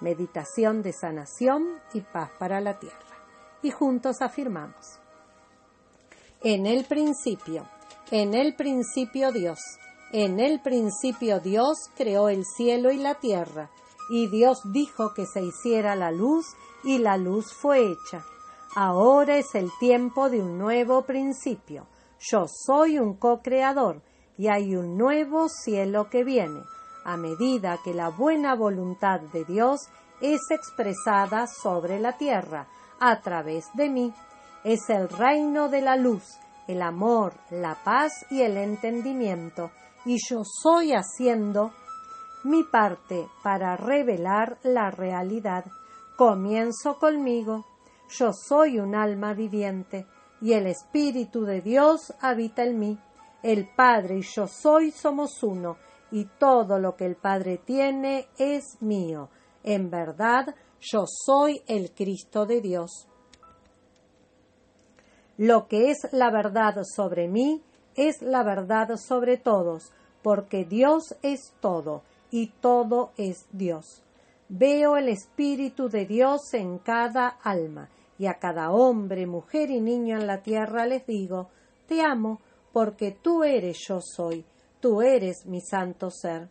meditación 0.00 0.82
de 0.82 0.92
sanación 0.92 1.80
y 1.92 2.02
paz 2.02 2.30
para 2.38 2.60
la 2.60 2.78
tierra. 2.78 2.96
Y 3.62 3.70
juntos 3.70 4.20
afirmamos. 4.20 5.00
En 6.42 6.66
el 6.66 6.84
principio, 6.84 7.66
en 8.10 8.34
el 8.34 8.54
principio 8.54 9.32
Dios, 9.32 9.58
en 10.12 10.38
el 10.38 10.60
principio 10.60 11.40
Dios 11.40 11.90
creó 11.96 12.28
el 12.28 12.44
cielo 12.44 12.92
y 12.92 12.98
la 12.98 13.14
tierra, 13.14 13.70
y 14.08 14.28
Dios 14.28 14.60
dijo 14.72 15.14
que 15.14 15.26
se 15.26 15.42
hiciera 15.42 15.96
la 15.96 16.10
luz, 16.10 16.46
y 16.84 16.98
la 16.98 17.16
luz 17.16 17.52
fue 17.52 17.90
hecha. 17.90 18.24
Ahora 18.74 19.36
es 19.36 19.54
el 19.54 19.70
tiempo 19.80 20.30
de 20.30 20.40
un 20.40 20.58
nuevo 20.58 21.02
principio. 21.02 21.86
Yo 22.20 22.46
soy 22.48 22.98
un 22.98 23.14
co-creador, 23.14 24.02
y 24.38 24.48
hay 24.48 24.76
un 24.76 24.96
nuevo 24.96 25.48
cielo 25.48 26.08
que 26.10 26.24
viene, 26.24 26.62
a 27.04 27.16
medida 27.16 27.78
que 27.84 27.94
la 27.94 28.10
buena 28.10 28.54
voluntad 28.54 29.20
de 29.32 29.44
Dios 29.44 29.88
es 30.20 30.40
expresada 30.50 31.46
sobre 31.46 31.98
la 32.00 32.16
tierra, 32.16 32.68
a 33.00 33.20
través 33.20 33.66
de 33.74 33.88
mí. 33.88 34.12
Es 34.64 34.88
el 34.88 35.08
reino 35.08 35.68
de 35.68 35.82
la 35.82 35.96
luz, 35.96 36.24
el 36.66 36.82
amor, 36.82 37.34
la 37.50 37.76
paz 37.84 38.26
y 38.30 38.42
el 38.42 38.56
entendimiento 38.56 39.70
y 40.06 40.18
yo 40.30 40.42
soy 40.44 40.92
haciendo 40.92 41.72
mi 42.46 42.62
parte 42.62 43.28
para 43.42 43.76
revelar 43.76 44.58
la 44.62 44.90
realidad. 44.90 45.64
Comienzo 46.16 46.96
conmigo. 46.98 47.64
Yo 48.08 48.32
soy 48.32 48.78
un 48.78 48.94
alma 48.94 49.34
viviente 49.34 50.06
y 50.40 50.52
el 50.52 50.68
Espíritu 50.68 51.44
de 51.44 51.60
Dios 51.60 52.14
habita 52.20 52.62
en 52.62 52.78
mí. 52.78 52.98
El 53.42 53.68
Padre 53.74 54.18
y 54.18 54.22
yo 54.22 54.46
soy 54.46 54.92
somos 54.92 55.42
uno 55.42 55.76
y 56.12 56.24
todo 56.38 56.78
lo 56.78 56.94
que 56.94 57.04
el 57.04 57.16
Padre 57.16 57.58
tiene 57.58 58.28
es 58.38 58.80
mío. 58.80 59.28
En 59.64 59.90
verdad, 59.90 60.54
yo 60.80 61.04
soy 61.06 61.60
el 61.66 61.92
Cristo 61.92 62.46
de 62.46 62.60
Dios. 62.60 63.08
Lo 65.36 65.66
que 65.66 65.90
es 65.90 65.98
la 66.12 66.30
verdad 66.30 66.76
sobre 66.84 67.26
mí 67.26 67.60
es 67.96 68.22
la 68.22 68.44
verdad 68.44 68.96
sobre 68.96 69.36
todos, 69.36 69.92
porque 70.22 70.64
Dios 70.64 71.16
es 71.22 71.52
todo 71.60 72.02
y 72.36 72.48
todo 72.60 73.12
es 73.16 73.46
Dios. 73.50 74.02
Veo 74.50 74.98
el 74.98 75.08
Espíritu 75.08 75.88
de 75.88 76.04
Dios 76.04 76.52
en 76.52 76.76
cada 76.76 77.28
alma, 77.28 77.88
y 78.18 78.26
a 78.26 78.34
cada 78.34 78.72
hombre, 78.72 79.26
mujer 79.26 79.70
y 79.70 79.80
niño 79.80 80.18
en 80.18 80.26
la 80.26 80.42
tierra 80.42 80.84
les 80.84 81.06
digo, 81.06 81.48
te 81.86 82.02
amo, 82.02 82.42
porque 82.74 83.10
tú 83.10 83.42
eres 83.42 83.78
yo 83.88 84.00
soy, 84.02 84.44
tú 84.80 85.00
eres 85.00 85.46
mi 85.46 85.62
santo 85.62 86.10
ser. 86.10 86.50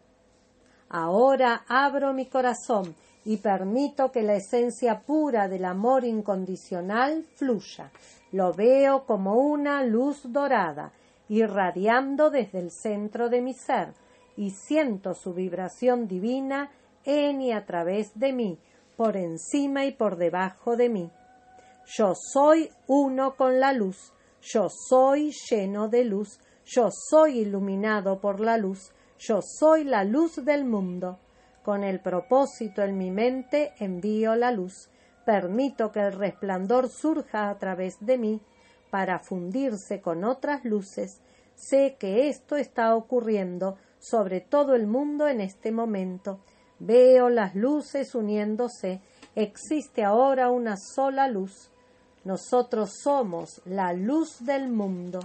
Ahora 0.89 1.65
abro 1.67 2.13
mi 2.13 2.25
corazón 2.25 2.95
y 3.23 3.37
permito 3.37 4.11
que 4.11 4.23
la 4.23 4.37
esencia 4.37 5.01
pura 5.01 5.47
del 5.47 5.65
amor 5.65 6.03
incondicional 6.03 7.25
fluya. 7.35 7.91
Lo 8.31 8.53
veo 8.53 9.05
como 9.05 9.35
una 9.35 9.83
luz 9.83 10.21
dorada, 10.23 10.93
irradiando 11.29 12.31
desde 12.31 12.57
el 12.57 12.71
centro 12.71 13.29
de 13.29 13.41
mi 13.43 13.53
ser, 13.53 13.93
y 14.37 14.51
siento 14.51 15.13
su 15.13 15.33
vibración 15.33 16.07
divina 16.07 16.71
en 17.03 17.41
y 17.41 17.51
a 17.51 17.65
través 17.65 18.17
de 18.17 18.33
mí, 18.33 18.59
por 18.95 19.17
encima 19.17 19.85
y 19.85 19.91
por 19.91 20.17
debajo 20.17 20.75
de 20.75 20.89
mí. 20.89 21.11
Yo 21.97 22.13
soy 22.15 22.69
uno 22.87 23.35
con 23.35 23.59
la 23.59 23.73
luz, 23.73 24.13
yo 24.41 24.69
soy 24.69 25.31
lleno 25.49 25.87
de 25.87 26.03
luz, 26.05 26.39
yo 26.65 26.89
soy 26.91 27.39
iluminado 27.39 28.19
por 28.19 28.39
la 28.39 28.57
luz, 28.57 28.91
yo 29.19 29.39
soy 29.41 29.83
la 29.83 30.03
luz 30.03 30.43
del 30.43 30.65
mundo. 30.65 31.19
Con 31.63 31.83
el 31.83 31.99
propósito 31.99 32.81
en 32.83 32.97
mi 32.97 33.11
mente 33.11 33.73
envío 33.79 34.35
la 34.35 34.51
luz, 34.51 34.89
permito 35.25 35.91
que 35.91 35.99
el 35.99 36.13
resplandor 36.13 36.89
surja 36.89 37.49
a 37.49 37.57
través 37.57 37.97
de 37.99 38.17
mí 38.17 38.41
para 38.89 39.19
fundirse 39.19 40.01
con 40.01 40.23
otras 40.23 40.63
luces. 40.63 41.21
Sé 41.55 41.97
que 41.99 42.29
esto 42.29 42.55
está 42.55 42.95
ocurriendo 42.95 43.77
sobre 44.07 44.39
todo 44.39 44.75
el 44.75 44.85
mundo 44.85 45.27
en 45.27 45.41
este 45.41 45.71
momento. 45.71 46.39
Veo 46.77 47.29
las 47.29 47.55
luces 47.55 48.13
uniéndose. 48.13 49.01
Existe 49.33 50.03
ahora 50.03 50.51
una 50.51 50.75
sola 50.77 51.27
luz. 51.27 51.71
Nosotros 52.23 52.91
somos 53.03 53.61
la 53.65 53.93
luz 53.93 54.45
del 54.45 54.69
mundo. 54.69 55.19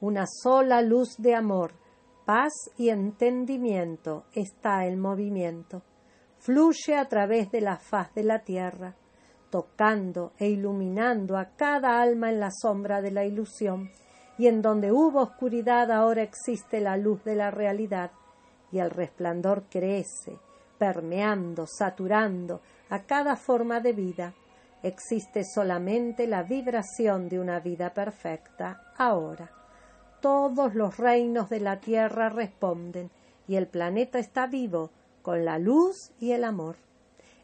Una 0.00 0.24
sola 0.26 0.82
luz 0.82 1.16
de 1.18 1.34
amor, 1.34 1.72
paz 2.24 2.52
y 2.76 2.88
entendimiento 2.88 4.24
está 4.32 4.84
el 4.86 4.96
movimiento. 4.96 5.82
Fluye 6.38 6.96
a 6.96 7.08
través 7.08 7.50
de 7.52 7.60
la 7.60 7.78
faz 7.78 8.12
de 8.14 8.24
la 8.24 8.40
tierra, 8.40 8.96
tocando 9.50 10.32
e 10.38 10.48
iluminando 10.48 11.38
a 11.38 11.50
cada 11.56 12.02
alma 12.02 12.30
en 12.30 12.40
la 12.40 12.50
sombra 12.50 13.00
de 13.00 13.12
la 13.12 13.24
ilusión 13.24 13.90
y 14.36 14.48
en 14.48 14.62
donde 14.62 14.90
hubo 14.90 15.20
oscuridad 15.20 15.90
ahora 15.90 16.22
existe 16.22 16.80
la 16.80 16.96
luz 16.96 17.22
de 17.24 17.36
la 17.36 17.50
realidad, 17.50 18.10
y 18.72 18.78
el 18.78 18.90
resplandor 18.90 19.64
crece, 19.70 20.38
permeando, 20.78 21.66
saturando 21.66 22.60
a 22.90 23.02
cada 23.02 23.36
forma 23.36 23.80
de 23.80 23.92
vida. 23.92 24.34
Existe 24.82 25.44
solamente 25.44 26.26
la 26.26 26.42
vibración 26.42 27.28
de 27.28 27.38
una 27.38 27.60
vida 27.60 27.94
perfecta 27.94 28.92
ahora. 28.98 29.50
Todos 30.20 30.74
los 30.74 30.96
reinos 30.96 31.48
de 31.48 31.60
la 31.60 31.78
tierra 31.78 32.28
responden, 32.28 33.10
y 33.46 33.56
el 33.56 33.68
planeta 33.68 34.18
está 34.18 34.46
vivo 34.46 34.90
con 35.22 35.44
la 35.44 35.58
luz 35.58 36.12
y 36.18 36.32
el 36.32 36.44
amor. 36.44 36.76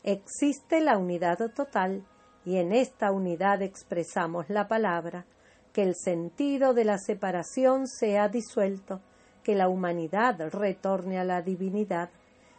Existe 0.03 0.81
la 0.81 0.99
unidad 0.99 1.39
total, 1.55 2.05
y 2.45 2.57
en 2.57 2.73
esta 2.73 3.13
unidad 3.13 3.63
expresamos 3.63 4.49
la 4.49 4.67
palabra 4.67 5.27
que 5.73 5.83
el 5.83 5.95
sentido 5.95 6.75
de 6.75 6.85
la 6.85 6.99
separación 6.99 7.87
sea 7.87 8.29
disuelto, 8.29 9.01
que 9.43 9.55
la 9.55 9.69
humanidad 9.69 10.37
retorne 10.53 11.19
a 11.19 11.25
la 11.25 11.43
divinidad, 11.43 12.11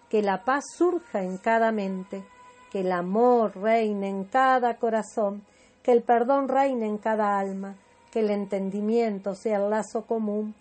que 0.10 0.22
la 0.22 0.44
paz 0.44 0.64
surja 0.78 1.22
en 1.22 1.38
cada 1.38 1.72
mente, 1.72 2.24
que 2.72 2.82
el 2.82 2.92
amor 2.92 3.56
reine 3.58 4.08
en 4.10 4.24
cada 4.24 4.78
corazón, 4.78 5.44
que 5.84 5.92
el 5.92 6.04
perdón 6.04 6.48
reine 6.48 6.86
en 6.86 6.98
cada 6.98 7.38
alma, 7.38 7.76
que 8.12 8.20
el 8.20 8.30
entendimiento 8.30 9.36
sea 9.36 9.58
el 9.58 9.70
lazo 9.70 10.06
común, 10.06 10.56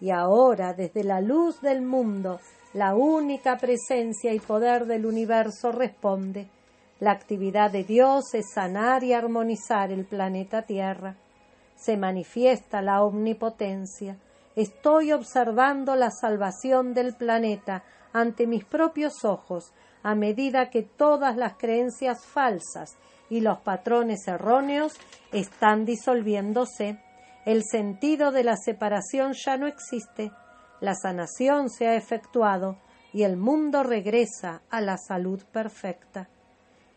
y 0.00 0.10
ahora 0.10 0.74
desde 0.74 1.04
la 1.04 1.20
luz 1.20 1.60
del 1.60 1.82
mundo, 1.82 2.40
la 2.74 2.94
única 2.94 3.58
presencia 3.58 4.32
y 4.32 4.40
poder 4.40 4.86
del 4.86 5.06
universo 5.06 5.70
responde. 5.70 6.48
La 7.00 7.12
actividad 7.12 7.70
de 7.70 7.84
Dios 7.84 8.34
es 8.34 8.52
sanar 8.52 9.04
y 9.04 9.12
armonizar 9.12 9.92
el 9.92 10.04
planeta 10.04 10.62
Tierra 10.62 11.16
se 11.82 11.96
manifiesta 11.96 12.82
la 12.82 13.02
omnipotencia. 13.02 14.16
Estoy 14.54 15.12
observando 15.12 15.96
la 15.96 16.10
salvación 16.10 16.94
del 16.94 17.14
planeta 17.14 17.82
ante 18.12 18.46
mis 18.46 18.64
propios 18.64 19.24
ojos 19.24 19.72
a 20.02 20.14
medida 20.14 20.70
que 20.70 20.82
todas 20.82 21.36
las 21.36 21.54
creencias 21.56 22.24
falsas 22.24 22.96
y 23.30 23.40
los 23.40 23.60
patrones 23.60 24.26
erróneos 24.28 24.94
están 25.32 25.84
disolviéndose. 25.84 26.98
El 27.46 27.62
sentido 27.64 28.30
de 28.30 28.44
la 28.44 28.56
separación 28.56 29.32
ya 29.32 29.56
no 29.56 29.66
existe. 29.66 30.30
La 30.80 30.94
sanación 30.94 31.70
se 31.70 31.88
ha 31.88 31.94
efectuado 31.94 32.76
y 33.12 33.22
el 33.22 33.36
mundo 33.36 33.82
regresa 33.82 34.62
a 34.70 34.80
la 34.80 34.96
salud 34.98 35.42
perfecta. 35.52 36.28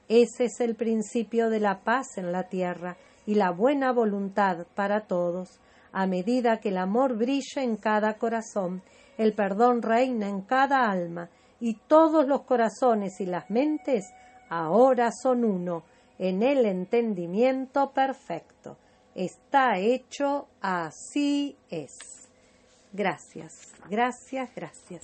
Ese 0.08 0.46
es 0.46 0.60
el 0.60 0.76
principio 0.76 1.50
de 1.50 1.60
la 1.60 1.84
paz 1.84 2.18
en 2.18 2.32
la 2.32 2.44
tierra 2.44 2.98
y 3.26 3.36
la 3.36 3.52
buena 3.52 3.92
voluntad 3.92 4.68
para 4.76 5.08
todos, 5.08 5.60
a 5.92 6.08
medida 6.08 6.60
que 6.60 6.70
el 6.70 6.78
amor 6.78 7.18
brilla 7.18 7.64
en 7.64 7.78
cada 7.78 8.16
corazón, 8.16 8.84
el 9.18 9.34
perdón 9.34 9.82
reina 9.82 10.28
en 10.28 10.42
cada 10.42 10.90
alma, 10.90 11.30
y 11.60 11.76
todos 11.88 12.28
los 12.28 12.42
corazones 12.44 13.20
y 13.22 13.26
las 13.26 13.50
mentes 13.50 14.06
ahora 14.50 15.10
son 15.12 15.46
uno, 15.46 15.84
en 16.18 16.44
el 16.44 16.66
entendimiento 16.66 17.92
perfecto. 17.92 18.78
Está 19.16 19.78
hecho, 19.78 20.48
así 20.62 21.58
es. 21.70 21.98
Gracias, 22.92 23.74
gracias, 23.90 24.54
gracias. 24.56 25.04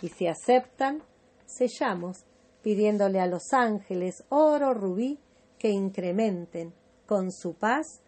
Y 0.00 0.08
si 0.08 0.26
aceptan, 0.26 1.02
sellamos 1.46 2.24
pidiéndole 2.62 3.20
a 3.20 3.26
los 3.26 3.52
ángeles 3.52 4.24
oro 4.28 4.74
rubí 4.74 5.18
que 5.58 5.70
incrementen 5.70 6.72
con 7.12 7.30
su 7.30 7.52
paz 7.52 8.00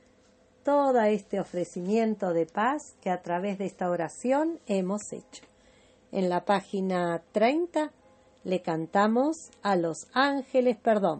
todo 0.64 0.98
este 1.02 1.38
ofrecimiento 1.38 2.32
de 2.32 2.46
paz 2.46 2.96
que 3.02 3.10
a 3.10 3.20
través 3.20 3.58
de 3.58 3.66
esta 3.66 3.90
oración 3.90 4.60
hemos 4.66 5.12
hecho. 5.12 5.44
En 6.10 6.30
la 6.30 6.46
página 6.46 7.22
30 7.32 7.92
le 8.44 8.62
cantamos 8.62 9.50
a 9.60 9.76
los 9.76 10.06
ángeles, 10.14 10.78
perdón, 10.78 11.18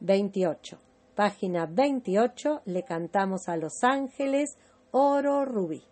28. 0.00 0.78
Página 1.14 1.66
28 1.66 2.62
le 2.64 2.84
cantamos 2.84 3.50
a 3.50 3.58
los 3.58 3.84
ángeles 3.84 4.56
oro 4.90 5.44
rubí. 5.44 5.89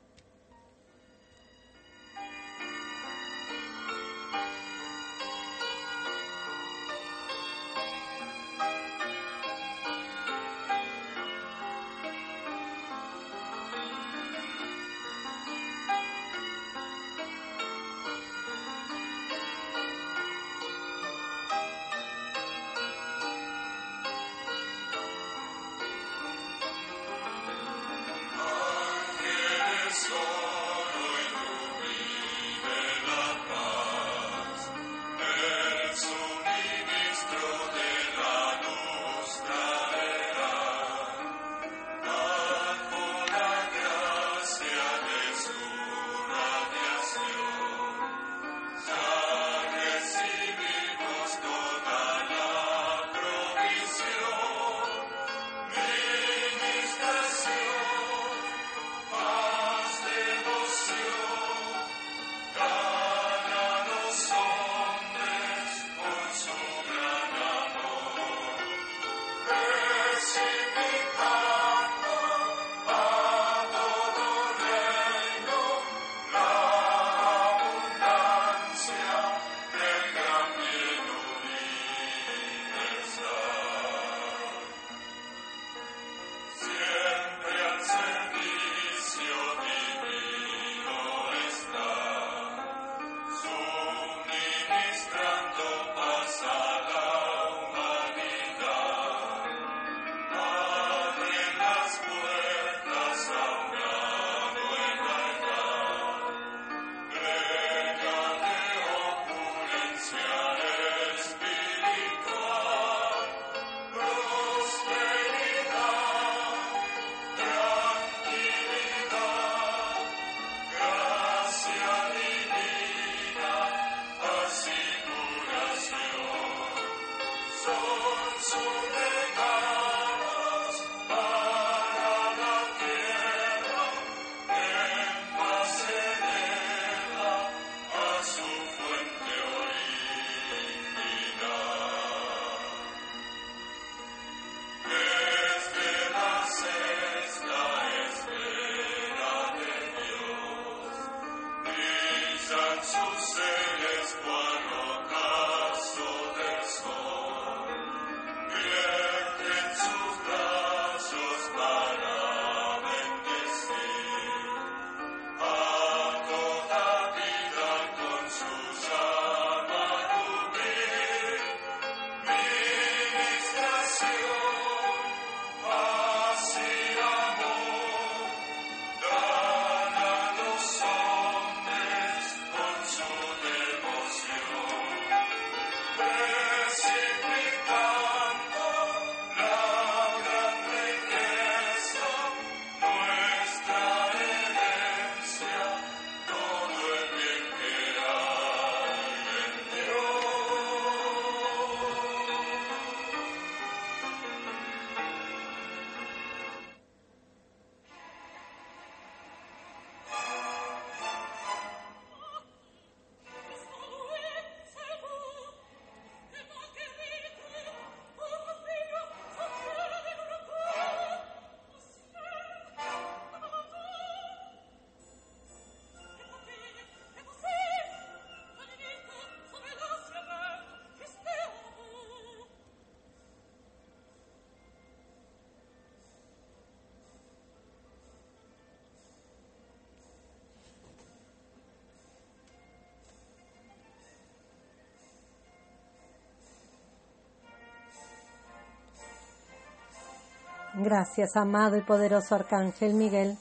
Gracias, 250.81 251.35
amado 251.35 251.77
y 251.77 251.81
poderoso 251.81 252.37
Arcángel 252.37 252.95
Miguel. 252.95 253.37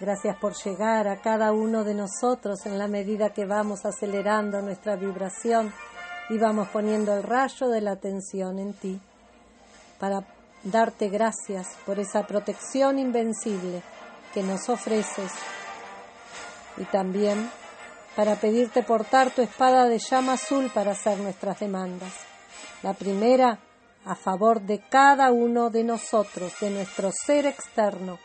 Gracias 0.00 0.34
por 0.38 0.54
llegar 0.54 1.06
a 1.06 1.20
cada 1.20 1.52
uno 1.52 1.84
de 1.84 1.92
nosotros 1.92 2.64
en 2.64 2.78
la 2.78 2.88
medida 2.88 3.34
que 3.34 3.44
vamos 3.44 3.84
acelerando 3.84 4.62
nuestra 4.62 4.96
vibración 4.96 5.74
y 6.30 6.38
vamos 6.38 6.68
poniendo 6.68 7.12
el 7.12 7.22
rayo 7.22 7.68
de 7.68 7.82
la 7.82 7.92
atención 7.92 8.58
en 8.58 8.72
ti 8.72 8.98
para 10.00 10.24
darte 10.64 11.10
gracias 11.10 11.76
por 11.84 11.98
esa 11.98 12.26
protección 12.26 12.98
invencible 12.98 13.82
que 14.32 14.42
nos 14.42 14.70
ofreces 14.70 15.30
y 16.78 16.84
también 16.84 17.50
para 18.16 18.36
pedirte 18.36 18.82
portar 18.82 19.32
tu 19.32 19.42
espada 19.42 19.84
de 19.84 19.98
llama 19.98 20.32
azul 20.32 20.70
para 20.72 20.92
hacer 20.92 21.18
nuestras 21.18 21.60
demandas. 21.60 22.14
La 22.82 22.94
primera 22.94 23.58
a 24.08 24.14
favor 24.14 24.62
de 24.62 24.80
cada 24.88 25.30
uno 25.30 25.68
de 25.68 25.84
nosotros, 25.84 26.54
de 26.60 26.70
nuestro 26.70 27.10
ser 27.12 27.44
externo, 27.44 28.18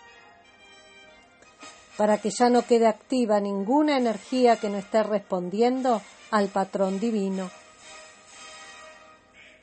para 1.98 2.20
que 2.20 2.30
ya 2.30 2.50
no 2.50 2.62
quede 2.62 2.88
activa 2.88 3.42
ninguna 3.42 3.98
energía 3.98 4.56
que 4.56 4.70
no 4.70 4.78
esté 4.78 5.04
respondiendo 5.04 6.02
al 6.32 6.48
patrón 6.48 7.02
divino. 7.02 7.52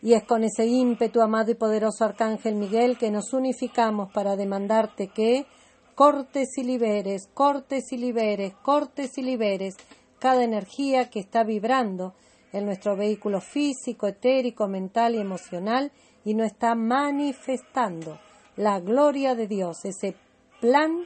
Y 0.02 0.12
es 0.12 0.22
con 0.24 0.44
ese 0.44 0.66
ímpetu, 0.66 1.22
amado 1.22 1.52
y 1.52 1.54
poderoso 1.54 2.04
Arcángel 2.04 2.54
Miguel, 2.54 2.98
que 2.98 3.11
nos 3.11 3.33
unificamos 3.33 4.12
para 4.12 4.37
demandarte 4.37 5.09
que 5.09 5.46
cortes 5.94 6.50
y 6.59 6.64
liberes, 6.64 7.28
cortes 7.33 7.92
y 7.92 7.96
liberes, 7.96 8.52
cortes 8.62 9.16
y 9.16 9.22
liberes 9.22 9.74
cada 10.18 10.44
energía 10.44 11.09
que 11.09 11.20
está 11.20 11.44
vibrando 11.44 12.12
en 12.52 12.66
nuestro 12.66 12.96
vehículo 12.96 13.40
físico, 13.40 14.06
etérico, 14.06 14.68
mental 14.68 15.14
y 15.14 15.18
emocional 15.18 15.92
y 16.24 16.35
no 16.35 16.44
está 16.44 16.74
manifestando 16.74 18.18
la 18.56 18.80
gloria 18.80 19.35
de 19.35 19.46
Dios, 19.46 19.85
ese 19.85 20.16
plan, 20.61 21.04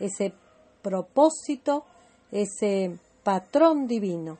ese 0.00 0.32
propósito, 0.82 1.84
ese 2.30 2.98
patrón 3.22 3.86
divino. 3.86 4.38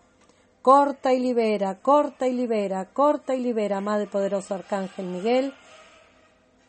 Corta 0.63 1.13
y 1.13 1.21
libera, 1.21 1.77
corta 1.77 2.27
y 2.27 2.33
libera, 2.33 2.87
corta 2.87 3.35
y 3.35 3.41
libera, 3.41 3.81
Madre 3.81 4.07
poderoso 4.07 4.55
Arcángel 4.55 5.07
Miguel, 5.07 5.55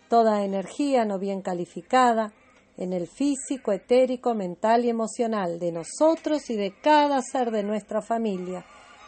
toda 0.08 0.44
energía 0.44 1.04
no 1.04 1.18
bien 1.18 1.42
calificada 1.42 2.32
en 2.78 2.94
el 2.94 3.08
físico, 3.08 3.72
etérico, 3.72 4.36
mental 4.36 4.86
y 4.86 4.90
emocional 4.90 5.58
de 5.58 5.72
nosotros 5.72 6.50
y 6.52 6.56
de 6.56 6.76
cada 6.80 7.22
ser 7.24 7.50
de 7.50 7.64
nuestra 7.64 8.04
familia 8.04 8.64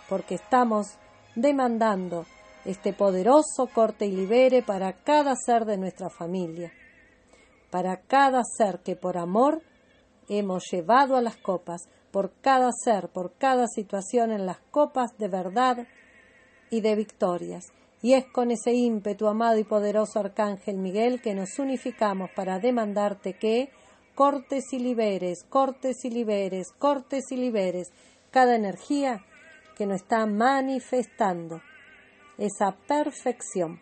porque 0.10 0.36
estamos 0.36 0.98
demandando 1.36 2.26
este 2.66 2.94
poderoso 2.94 3.68
corte 3.74 4.06
y 4.06 4.12
libere 4.12 4.62
para 4.62 4.94
cada 4.94 5.36
ser 5.36 5.66
de 5.66 5.78
nuestra 5.78 6.10
familia, 6.10 6.72
para 7.72 8.02
cada 8.02 8.42
ser 8.44 8.80
que 8.80 8.96
por 8.96 9.18
amor 9.18 9.62
hemos 10.28 10.64
llevado 10.72 11.16
a 11.16 11.22
las 11.22 11.38
copas, 11.38 11.90
por 12.12 12.32
cada 12.42 12.70
ser, 12.72 13.10
por 13.10 13.34
cada 13.38 13.68
situación 13.68 14.32
en 14.32 14.46
las 14.46 14.60
copas 14.72 15.18
de 15.18 15.28
verdad 15.28 15.88
y 16.70 16.82
de 16.82 16.96
victorias. 16.96 17.66
Y 18.02 18.14
es 18.14 18.26
con 18.26 18.52
ese 18.52 18.74
ímpetu, 18.74 19.28
amado 19.28 19.58
y 19.58 19.66
poderoso 19.66 20.20
Arcángel 20.20 20.78
Miguel, 20.78 21.22
que 21.22 21.36
nos 21.36 21.60
unificamos 21.60 22.30
para 22.36 22.60
demandarte 22.60 23.34
que 23.34 23.70
cortes 24.16 24.72
y 24.72 24.80
liberes, 24.80 25.44
cortes 25.44 26.06
y 26.06 26.10
liberes, 26.10 26.72
cortes 26.78 27.32
y 27.32 27.38
liberes 27.38 27.92
cada 28.32 28.56
energía 28.56 29.26
que 29.76 29.86
nos 29.86 30.02
está 30.02 30.26
manifestando 30.26 31.62
esa 32.40 32.72
perfección 32.88 33.80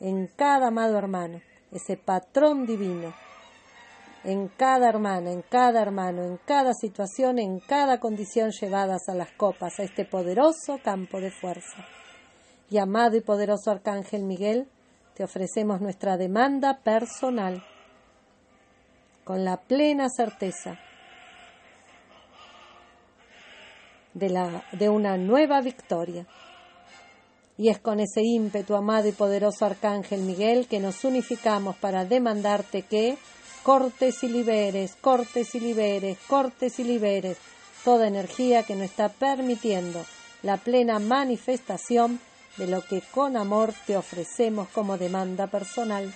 en 0.00 0.28
cada 0.28 0.68
amado 0.68 0.96
hermano, 0.96 1.42
ese 1.72 1.96
patrón 1.96 2.64
divino, 2.64 3.12
en 4.24 4.48
cada 4.48 4.88
hermana, 4.88 5.30
en 5.30 5.42
cada 5.42 5.82
hermano, 5.82 6.24
en 6.24 6.38
cada 6.46 6.72
situación, 6.74 7.38
en 7.38 7.60
cada 7.60 7.98
condición 7.98 8.50
llevadas 8.50 9.08
a 9.08 9.14
las 9.14 9.30
copas, 9.32 9.78
a 9.78 9.82
este 9.82 10.04
poderoso 10.04 10.78
campo 10.82 11.20
de 11.20 11.30
fuerza. 11.30 11.84
Y 12.70 12.78
amado 12.78 13.16
y 13.16 13.20
poderoso 13.20 13.70
Arcángel 13.70 14.24
Miguel, 14.24 14.68
te 15.14 15.24
ofrecemos 15.24 15.80
nuestra 15.80 16.16
demanda 16.16 16.80
personal 16.82 17.64
con 19.24 19.44
la 19.44 19.56
plena 19.56 20.08
certeza 20.08 20.78
de, 24.14 24.28
la, 24.28 24.64
de 24.72 24.88
una 24.88 25.16
nueva 25.16 25.60
victoria. 25.60 26.26
Y 27.58 27.70
es 27.70 27.78
con 27.78 28.00
ese 28.00 28.22
ímpetu, 28.22 28.74
amado 28.74 29.08
y 29.08 29.12
poderoso 29.12 29.64
Arcángel 29.64 30.20
Miguel, 30.20 30.66
que 30.66 30.80
nos 30.80 31.04
unificamos 31.04 31.76
para 31.76 32.04
demandarte 32.04 32.82
que 32.82 33.16
cortes 33.62 34.22
y 34.22 34.28
liberes, 34.28 34.96
cortes 35.00 35.54
y 35.54 35.60
liberes, 35.60 36.18
cortes 36.28 36.78
y 36.78 36.84
liberes 36.84 37.38
toda 37.84 38.08
energía 38.08 38.64
que 38.64 38.74
no 38.74 38.82
está 38.82 39.08
permitiendo 39.08 40.04
la 40.42 40.56
plena 40.56 40.98
manifestación 40.98 42.20
de 42.56 42.66
lo 42.66 42.82
que 42.82 43.00
con 43.00 43.36
amor 43.36 43.72
te 43.86 43.96
ofrecemos 43.96 44.68
como 44.68 44.98
demanda 44.98 45.46
personal. 45.46 46.12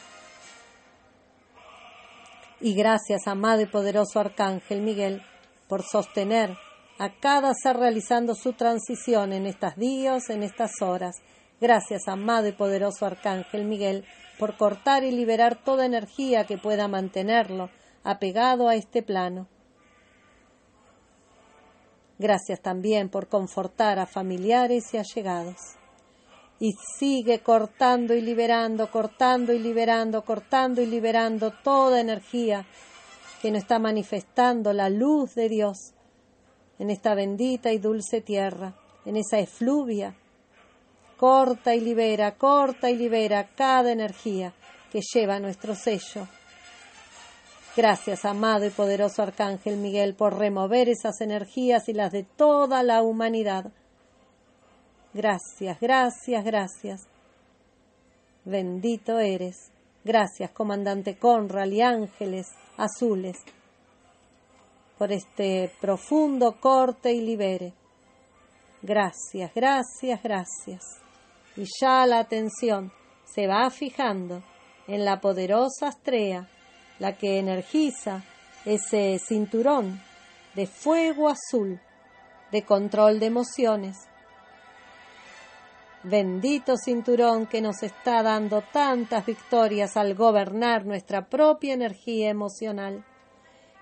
Y 2.60 2.74
gracias, 2.74 3.26
amado 3.26 3.62
y 3.62 3.66
poderoso 3.66 4.20
Arcángel 4.20 4.82
Miguel, 4.82 5.22
por 5.68 5.82
sostener 5.82 6.56
a 7.00 7.08
cada 7.18 7.54
ser 7.54 7.78
realizando 7.78 8.34
su 8.34 8.52
transición 8.52 9.32
en 9.32 9.46
estas 9.46 9.74
días, 9.76 10.28
en 10.28 10.42
estas 10.42 10.82
horas. 10.82 11.16
Gracias, 11.58 12.06
amado 12.08 12.46
y 12.46 12.52
poderoso 12.52 13.06
Arcángel 13.06 13.64
Miguel, 13.64 14.04
por 14.38 14.58
cortar 14.58 15.02
y 15.02 15.10
liberar 15.10 15.64
toda 15.64 15.86
energía 15.86 16.44
que 16.44 16.58
pueda 16.58 16.88
mantenerlo 16.88 17.70
apegado 18.04 18.68
a 18.68 18.74
este 18.74 19.02
plano. 19.02 19.48
Gracias 22.18 22.60
también 22.60 23.08
por 23.08 23.28
confortar 23.28 23.98
a 23.98 24.04
familiares 24.04 24.92
y 24.92 24.98
allegados. 24.98 25.56
Y 26.58 26.74
sigue 26.98 27.38
cortando 27.38 28.12
y 28.12 28.20
liberando, 28.20 28.90
cortando 28.90 29.54
y 29.54 29.58
liberando, 29.58 30.22
cortando 30.22 30.82
y 30.82 30.86
liberando 30.86 31.50
toda 31.64 31.98
energía 31.98 32.66
que 33.40 33.50
no 33.50 33.56
está 33.56 33.78
manifestando 33.78 34.74
la 34.74 34.90
luz 34.90 35.34
de 35.34 35.48
Dios 35.48 35.94
en 36.80 36.88
esta 36.88 37.14
bendita 37.14 37.70
y 37.72 37.78
dulce 37.78 38.22
tierra, 38.22 38.74
en 39.04 39.16
esa 39.16 39.38
efluvia. 39.38 40.14
Corta 41.18 41.74
y 41.74 41.80
libera, 41.80 42.32
corta 42.36 42.90
y 42.90 42.96
libera 42.96 43.50
cada 43.54 43.92
energía 43.92 44.54
que 44.90 45.00
lleva 45.12 45.38
nuestro 45.38 45.74
sello. 45.74 46.26
Gracias, 47.76 48.24
amado 48.24 48.64
y 48.64 48.70
poderoso 48.70 49.22
Arcángel 49.22 49.76
Miguel, 49.76 50.14
por 50.14 50.38
remover 50.38 50.88
esas 50.88 51.20
energías 51.20 51.86
y 51.90 51.92
las 51.92 52.12
de 52.12 52.24
toda 52.24 52.82
la 52.82 53.02
humanidad. 53.02 53.70
Gracias, 55.12 55.78
gracias, 55.80 56.44
gracias. 56.44 57.02
Bendito 58.46 59.18
eres. 59.18 59.70
Gracias, 60.02 60.50
comandante 60.52 61.18
Conral 61.18 61.74
y 61.74 61.82
ángeles 61.82 62.46
azules 62.78 63.36
por 65.00 65.12
este 65.12 65.72
profundo 65.80 66.60
corte 66.60 67.10
y 67.10 67.22
libere. 67.22 67.72
Gracias, 68.82 69.50
gracias, 69.54 70.22
gracias. 70.22 70.82
Y 71.56 71.64
ya 71.80 72.04
la 72.04 72.18
atención 72.18 72.92
se 73.24 73.46
va 73.46 73.70
fijando 73.70 74.42
en 74.86 75.06
la 75.06 75.18
poderosa 75.18 75.88
Astrea, 75.88 76.46
la 76.98 77.16
que 77.16 77.38
energiza 77.38 78.22
ese 78.66 79.18
cinturón 79.18 80.02
de 80.54 80.66
fuego 80.66 81.30
azul, 81.30 81.80
de 82.52 82.62
control 82.62 83.20
de 83.20 83.26
emociones. 83.26 83.96
Bendito 86.02 86.76
cinturón 86.76 87.46
que 87.46 87.62
nos 87.62 87.82
está 87.82 88.22
dando 88.22 88.62
tantas 88.70 89.24
victorias 89.24 89.96
al 89.96 90.14
gobernar 90.14 90.84
nuestra 90.84 91.26
propia 91.26 91.72
energía 91.72 92.28
emocional. 92.28 93.02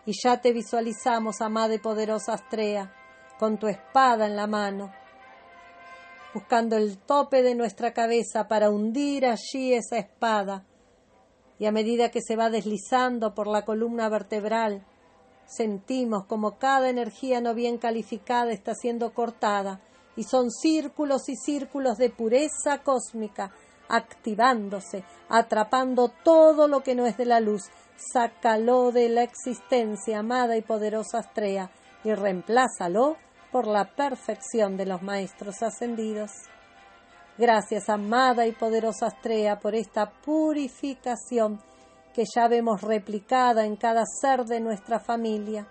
Y 0.08 0.12
ya 0.24 0.40
te 0.40 0.54
visualizamos, 0.54 1.42
amada 1.42 1.74
y 1.74 1.80
poderosa 1.80 2.32
Astrea, 2.32 2.90
con 3.38 3.58
tu 3.58 3.66
espada 3.66 4.24
en 4.24 4.36
la 4.36 4.46
mano, 4.46 4.90
buscando 6.32 6.78
el 6.78 6.96
tope 6.96 7.42
de 7.42 7.54
nuestra 7.54 7.92
cabeza 7.92 8.48
para 8.48 8.70
hundir 8.70 9.26
allí 9.26 9.74
esa 9.74 9.98
espada. 9.98 10.64
Y 11.58 11.66
a 11.66 11.72
medida 11.72 12.10
que 12.10 12.22
se 12.22 12.36
va 12.36 12.48
deslizando 12.48 13.34
por 13.34 13.48
la 13.48 13.66
columna 13.66 14.08
vertebral, 14.08 14.82
sentimos 15.44 16.24
como 16.24 16.56
cada 16.56 16.88
energía 16.88 17.42
no 17.42 17.52
bien 17.52 17.76
calificada 17.76 18.50
está 18.50 18.74
siendo 18.74 19.12
cortada 19.12 19.82
y 20.16 20.22
son 20.22 20.50
círculos 20.50 21.28
y 21.28 21.36
círculos 21.36 21.98
de 21.98 22.08
pureza 22.08 22.82
cósmica 22.82 23.52
activándose, 23.88 25.04
atrapando 25.28 26.08
todo 26.22 26.68
lo 26.68 26.82
que 26.82 26.94
no 26.94 27.06
es 27.06 27.16
de 27.16 27.26
la 27.26 27.40
luz, 27.40 27.62
sácalo 28.12 28.92
de 28.92 29.08
la 29.08 29.22
existencia, 29.22 30.20
amada 30.20 30.56
y 30.56 30.62
poderosa 30.62 31.18
Astrea, 31.18 31.70
y 32.04 32.14
reemplázalo 32.14 33.16
por 33.50 33.66
la 33.66 33.84
perfección 33.84 34.76
de 34.76 34.86
los 34.86 35.02
maestros 35.02 35.62
ascendidos. 35.62 36.30
Gracias, 37.36 37.88
amada 37.88 38.46
y 38.46 38.52
poderosa 38.52 39.06
Astrea, 39.06 39.58
por 39.58 39.74
esta 39.74 40.10
purificación 40.10 41.60
que 42.14 42.24
ya 42.34 42.48
vemos 42.48 42.82
replicada 42.82 43.64
en 43.64 43.76
cada 43.76 44.04
ser 44.04 44.44
de 44.44 44.60
nuestra 44.60 44.98
familia, 44.98 45.68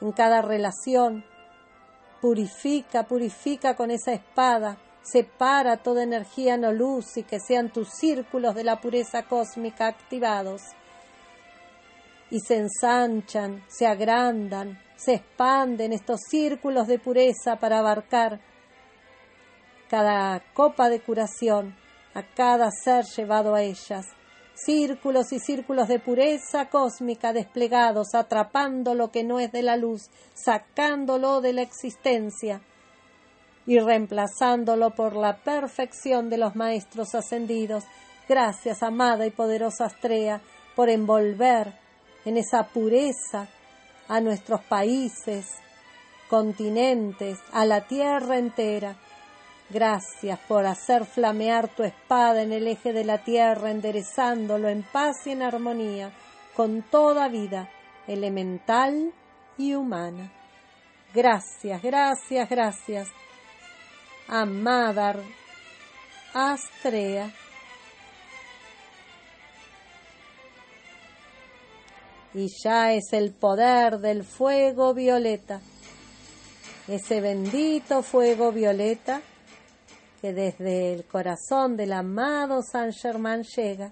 en 0.00 0.12
cada 0.12 0.42
relación. 0.42 1.24
Purifica, 2.20 3.04
purifica 3.04 3.76
con 3.76 3.90
esa 3.90 4.12
espada, 4.12 4.78
separa 5.02 5.78
toda 5.78 6.02
energía 6.02 6.56
no 6.56 6.72
luz 6.72 7.16
y 7.16 7.22
que 7.22 7.40
sean 7.40 7.70
tus 7.70 7.88
círculos 7.90 8.54
de 8.54 8.64
la 8.64 8.80
pureza 8.80 9.24
cósmica 9.24 9.86
activados. 9.86 10.62
Y 12.30 12.40
se 12.40 12.56
ensanchan, 12.56 13.64
se 13.68 13.86
agrandan, 13.86 14.78
se 14.96 15.14
expanden 15.14 15.92
estos 15.92 16.20
círculos 16.28 16.86
de 16.86 16.98
pureza 16.98 17.56
para 17.56 17.78
abarcar 17.78 18.40
cada 19.88 20.40
copa 20.54 20.88
de 20.88 21.00
curación, 21.00 21.74
a 22.14 22.22
cada 22.22 22.70
ser 22.70 23.04
llevado 23.04 23.56
a 23.56 23.62
ellas, 23.62 24.06
círculos 24.54 25.32
y 25.32 25.40
círculos 25.40 25.88
de 25.88 25.98
pureza 25.98 26.68
cósmica 26.68 27.32
desplegados, 27.32 28.14
atrapando 28.14 28.94
lo 28.94 29.10
que 29.10 29.24
no 29.24 29.40
es 29.40 29.50
de 29.50 29.62
la 29.62 29.76
luz, 29.76 30.10
sacándolo 30.34 31.40
de 31.40 31.54
la 31.54 31.62
existencia 31.62 32.62
y 33.70 33.78
reemplazándolo 33.78 34.90
por 34.90 35.14
la 35.14 35.36
perfección 35.36 36.28
de 36.28 36.38
los 36.38 36.56
maestros 36.56 37.14
ascendidos. 37.14 37.84
Gracias, 38.28 38.82
amada 38.82 39.24
y 39.28 39.30
poderosa 39.30 39.84
Astrea, 39.84 40.40
por 40.74 40.90
envolver 40.90 41.72
en 42.24 42.36
esa 42.36 42.64
pureza 42.64 43.46
a 44.08 44.20
nuestros 44.20 44.60
países, 44.62 45.46
continentes, 46.28 47.38
a 47.52 47.64
la 47.64 47.82
tierra 47.82 48.38
entera. 48.38 48.96
Gracias 49.68 50.40
por 50.48 50.66
hacer 50.66 51.04
flamear 51.04 51.68
tu 51.68 51.84
espada 51.84 52.42
en 52.42 52.52
el 52.52 52.66
eje 52.66 52.92
de 52.92 53.04
la 53.04 53.18
tierra, 53.18 53.70
enderezándolo 53.70 54.68
en 54.68 54.82
paz 54.82 55.28
y 55.28 55.30
en 55.30 55.42
armonía 55.42 56.10
con 56.56 56.82
toda 56.82 57.28
vida, 57.28 57.70
elemental 58.08 59.12
y 59.56 59.74
humana. 59.74 60.32
Gracias, 61.14 61.80
gracias, 61.80 62.50
gracias. 62.50 63.08
Amadar 64.30 65.20
Astrea. 66.32 67.30
y 72.32 72.46
ya 72.62 72.92
es 72.92 73.12
el 73.12 73.32
poder 73.32 73.98
del 73.98 74.24
fuego 74.24 74.94
violeta, 74.94 75.60
ese 76.86 77.20
bendito 77.20 78.02
fuego 78.02 78.52
violeta 78.52 79.20
que 80.20 80.32
desde 80.32 80.92
el 80.92 81.04
corazón 81.04 81.76
del 81.76 81.92
amado 81.92 82.62
San 82.62 82.92
Germán 82.92 83.42
llega 83.42 83.90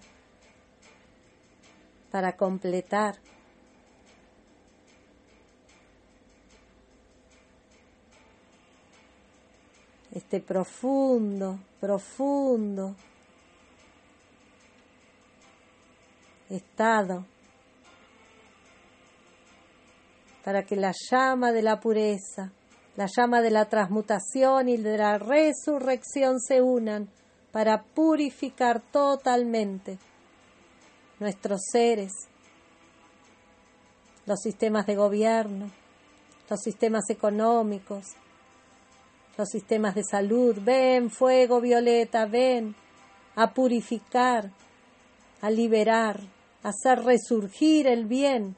para 2.11 2.37
completar 2.37 3.17
este 10.13 10.41
profundo, 10.41 11.59
profundo 11.81 12.95
estado 16.49 17.25
para 20.45 20.63
que 20.63 20.77
la 20.77 20.93
llama 21.11 21.53
de 21.53 21.61
la 21.63 21.79
pureza, 21.79 22.53
la 22.97 23.07
llama 23.07 23.43
de 23.43 23.51
la 23.51 23.67
transmutación 23.67 24.69
y 24.69 24.79
de 24.79 24.97
la 24.97 25.19
resurrección 25.19 26.41
se 26.41 26.63
unan 26.63 27.11
para 27.53 27.83
purificar 27.83 28.81
totalmente 28.81 29.99
nuestros 31.21 31.61
seres, 31.71 32.13
los 34.25 34.41
sistemas 34.41 34.87
de 34.87 34.97
gobierno, 34.97 35.71
los 36.49 36.61
sistemas 36.61 37.11
económicos, 37.11 38.07
los 39.39 39.49
sistemas 39.51 39.95
de 39.95 40.03
salud. 40.03 40.59
Ven, 40.61 41.11
fuego 41.11 41.61
violeta, 41.61 42.27
ven 42.27 42.75
a 43.37 43.55
purificar, 43.55 44.51
a 45.41 45.49
liberar, 45.49 46.21
a 46.65 46.71
hacer 46.71 47.05
resurgir 47.05 47.87
el 47.87 48.07
bien 48.07 48.57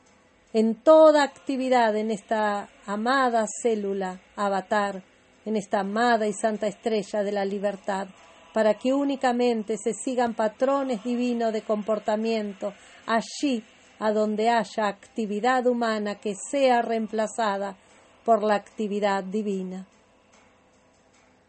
en 0.55 0.77
toda 0.77 1.23
actividad 1.23 1.95
en 1.97 2.11
esta 2.11 2.71
amada 2.87 3.45
célula 3.63 4.21
avatar, 4.37 5.03
en 5.45 5.57
esta 5.57 5.81
amada 5.81 6.27
y 6.27 6.33
santa 6.33 6.67
estrella 6.67 7.23
de 7.23 7.33
la 7.33 7.45
libertad, 7.45 8.09
para 8.55 8.73
que 8.75 8.95
únicamente 8.95 9.77
se 9.77 9.93
sigan 9.93 10.35
patrones 10.35 11.05
divinos 11.05 11.53
de 11.53 11.61
comportamiento 11.61 12.73
allí 13.07 13.63
a 13.99 14.13
donde 14.13 14.49
haya 14.49 14.89
actividad 14.89 15.67
humana 15.67 16.15
que 16.15 16.35
sea 16.35 16.81
reemplazada 16.81 17.77
por 18.25 18.43
la 18.43 18.55
actividad 18.55 19.23
divina. 19.23 19.87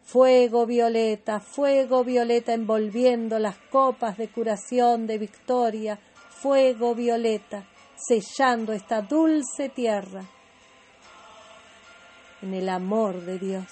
Fuego 0.04 0.66
violeta, 0.66 1.40
fuego 1.40 2.04
violeta 2.04 2.52
envolviendo 2.52 3.38
las 3.38 3.56
copas 3.70 4.18
de 4.18 4.28
curación, 4.28 5.06
de 5.06 5.18
victoria, 5.18 5.98
fuego 6.28 6.94
violeta, 6.94 7.64
sellando 7.96 8.72
esta 8.72 9.00
dulce 9.00 9.68
tierra 9.68 10.24
en 12.42 12.54
el 12.54 12.68
amor 12.68 13.20
de 13.24 13.38
Dios. 13.38 13.68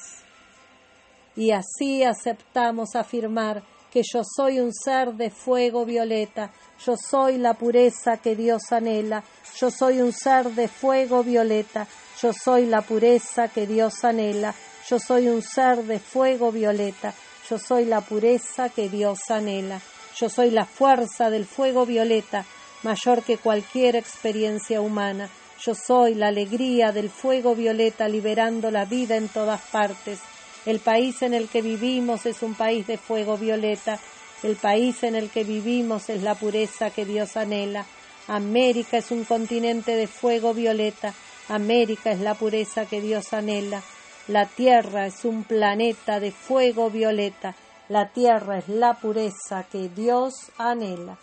Y 1.36 1.50
así 1.50 2.02
aceptamos 2.04 2.94
afirmar 2.94 3.62
que 3.90 4.02
yo 4.02 4.22
soy 4.24 4.60
un 4.60 4.72
ser 4.72 5.14
de 5.14 5.30
fuego 5.30 5.84
violeta, 5.84 6.52
yo 6.84 6.94
soy 6.96 7.38
la 7.38 7.54
pureza 7.54 8.18
que 8.18 8.36
Dios 8.36 8.70
anhela, 8.70 9.24
yo 9.56 9.70
soy 9.70 10.00
un 10.00 10.12
ser 10.12 10.50
de 10.50 10.68
fuego 10.68 11.24
violeta, 11.24 11.86
yo 12.22 12.32
soy 12.32 12.66
la 12.66 12.82
pureza 12.82 13.48
que 13.48 13.66
Dios 13.66 14.04
anhela, 14.04 14.54
yo 14.90 14.98
soy 14.98 15.28
un 15.28 15.40
ser 15.40 15.84
de 15.84 16.00
fuego 16.00 16.50
violeta, 16.50 17.14
yo 17.48 17.58
soy 17.58 17.84
la 17.84 18.00
pureza 18.00 18.68
que 18.68 18.88
Dios 18.88 19.30
anhela, 19.30 19.80
yo 20.16 20.28
soy 20.28 20.50
la 20.50 20.64
fuerza 20.64 21.30
del 21.30 21.46
fuego 21.46 21.86
violeta, 21.86 22.44
mayor 22.82 23.22
que 23.22 23.38
cualquier 23.38 23.94
experiencia 23.94 24.80
humana, 24.80 25.30
yo 25.62 25.74
soy 25.74 26.14
la 26.14 26.28
alegría 26.28 26.90
del 26.90 27.08
fuego 27.08 27.54
violeta 27.54 28.08
liberando 28.08 28.70
la 28.70 28.84
vida 28.84 29.16
en 29.16 29.28
todas 29.28 29.60
partes, 29.60 30.18
el 30.66 30.78
país 30.78 31.22
en 31.22 31.32
el 31.32 31.48
que 31.48 31.62
vivimos 31.62 32.26
es 32.26 32.42
un 32.42 32.54
país 32.54 32.86
de 32.86 32.98
fuego 32.98 33.38
violeta. 33.38 33.98
El 34.42 34.56
país 34.56 35.02
en 35.02 35.14
el 35.14 35.30
que 35.30 35.42
vivimos 35.42 36.10
es 36.10 36.22
la 36.22 36.34
pureza 36.34 36.90
que 36.90 37.06
Dios 37.06 37.36
anhela. 37.36 37.86
América 38.28 38.98
es 38.98 39.10
un 39.10 39.24
continente 39.24 39.96
de 39.96 40.06
fuego 40.06 40.52
violeta. 40.52 41.14
América 41.48 42.10
es 42.10 42.20
la 42.20 42.34
pureza 42.34 42.84
que 42.84 43.00
Dios 43.00 43.32
anhela. 43.32 43.82
La 44.30 44.46
Tierra 44.46 45.06
es 45.06 45.24
un 45.24 45.42
planeta 45.42 46.20
de 46.20 46.30
fuego 46.30 46.88
violeta. 46.88 47.56
La 47.88 48.10
Tierra 48.10 48.58
es 48.58 48.68
la 48.68 48.94
pureza 48.94 49.64
que 49.64 49.88
Dios 49.88 50.52
anhela. 50.56 51.18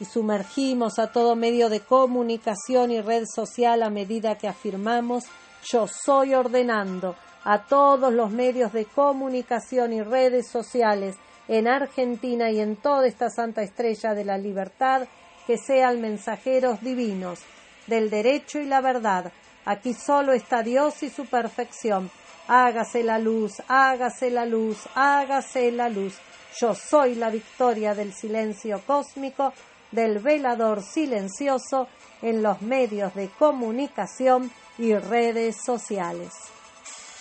Y 0.00 0.06
sumergimos 0.06 0.98
a 0.98 1.12
todo 1.12 1.36
medio 1.36 1.68
de 1.68 1.78
comunicación 1.78 2.90
y 2.90 3.00
red 3.00 3.26
social 3.32 3.84
a 3.84 3.90
medida 3.90 4.36
que 4.36 4.48
afirmamos 4.48 5.22
yo 5.70 5.86
soy 5.86 6.34
ordenando 6.34 7.14
a 7.44 7.62
todos 7.62 8.12
los 8.12 8.32
medios 8.32 8.72
de 8.72 8.84
comunicación 8.84 9.92
y 9.92 10.02
redes 10.02 10.50
sociales 10.50 11.14
en 11.46 11.68
Argentina 11.68 12.50
y 12.50 12.58
en 12.58 12.74
toda 12.74 13.06
esta 13.06 13.30
santa 13.30 13.62
estrella 13.62 14.14
de 14.14 14.24
la 14.24 14.36
libertad, 14.36 15.06
que 15.46 15.58
sean 15.58 16.00
mensajeros 16.00 16.80
divinos 16.80 17.38
del 17.86 18.10
derecho 18.10 18.58
y 18.58 18.66
la 18.66 18.80
verdad. 18.80 19.30
Aquí 19.66 19.94
solo 19.94 20.32
está 20.32 20.62
Dios 20.62 21.02
y 21.02 21.10
su 21.10 21.26
perfección. 21.26 22.10
Hágase 22.48 23.02
la 23.02 23.18
luz, 23.18 23.60
hágase 23.68 24.30
la 24.30 24.46
luz, 24.46 24.78
hágase 24.94 25.72
la 25.72 25.88
luz. 25.88 26.14
Yo 26.60 26.74
soy 26.74 27.16
la 27.16 27.30
victoria 27.30 27.94
del 27.94 28.14
silencio 28.14 28.80
cósmico, 28.86 29.52
del 29.90 30.20
velador 30.20 30.82
silencioso 30.82 31.88
en 32.22 32.42
los 32.42 32.62
medios 32.62 33.14
de 33.14 33.28
comunicación 33.28 34.50
y 34.78 34.94
redes 34.94 35.56
sociales. 35.64 36.32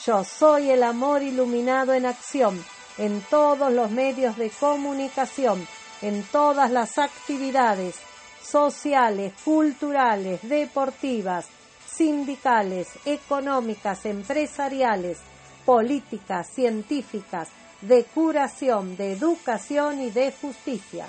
Yo 0.06 0.24
soy 0.24 0.70
el 0.70 0.84
amor 0.84 1.24
iluminado 1.24 1.94
en 1.94 2.06
acción 2.06 2.64
en 2.98 3.22
todos 3.22 3.72
los 3.74 3.92
medios 3.92 4.38
de 4.38 4.50
comunicación, 4.52 5.68
en 6.02 6.24
todas 6.32 6.72
las 6.72 6.98
actividades 6.98 7.96
sociales, 8.42 9.34
culturales, 9.44 10.40
deportivas, 10.44 11.48
sindicales, 11.96 12.90
económicas, 13.06 14.06
empresariales, 14.06 15.20
políticas, 15.66 16.48
científicas, 16.50 17.50
de 17.82 18.04
curación, 18.04 18.98
de 18.98 19.14
educación 19.14 20.02
y 20.02 20.10
de 20.10 20.32
justicia. 20.32 21.08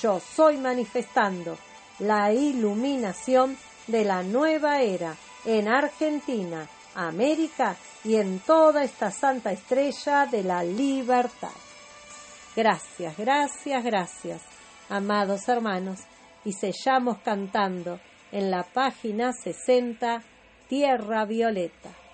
Yo 0.00 0.20
soy 0.20 0.58
manifestando 0.58 1.56
la 1.98 2.32
iluminación 2.32 3.56
de 3.86 4.04
la 4.04 4.22
nueva 4.22 4.82
era 4.82 5.14
en 5.44 5.68
Argentina, 5.68 6.66
América 6.94 7.76
y 8.04 8.16
en 8.16 8.40
toda 8.40 8.84
esta 8.84 9.10
santa 9.10 9.52
estrella 9.52 10.26
de 10.26 10.42
la 10.42 10.62
libertad. 10.62 11.50
Gracias, 12.54 13.16
gracias, 13.16 13.84
gracias, 13.84 14.42
amados 14.88 15.48
hermanos, 15.48 16.00
y 16.44 16.52
sellamos 16.52 17.18
cantando 17.18 18.00
en 18.32 18.50
la 18.50 18.64
página 18.64 19.32
60, 19.32 20.22
Tierra 20.68 21.24
Violeta. 21.24 22.05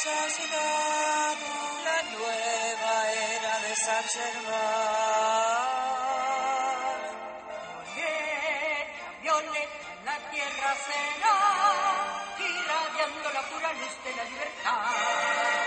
asesinaron 0.00 1.84
la 1.84 1.98
nueva 2.16 3.12
era 3.12 3.54
de 3.60 3.74
San 3.76 4.04
Germán. 4.04 5.60
Camiones, 9.20 9.68
la 10.04 10.16
tierra 10.30 10.70
será, 10.86 11.38
irradiando 12.38 13.28
la 13.30 13.42
pura 13.42 13.72
luz 13.74 13.94
de 14.04 14.12
la 14.16 14.24
libertad. 14.24 15.59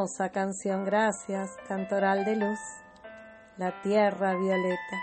Hermosa 0.00 0.30
canción, 0.30 0.86
gracias, 0.86 1.58
cantoral 1.68 2.24
de 2.24 2.34
luz, 2.34 2.58
la 3.58 3.82
tierra 3.82 4.34
violeta. 4.34 4.98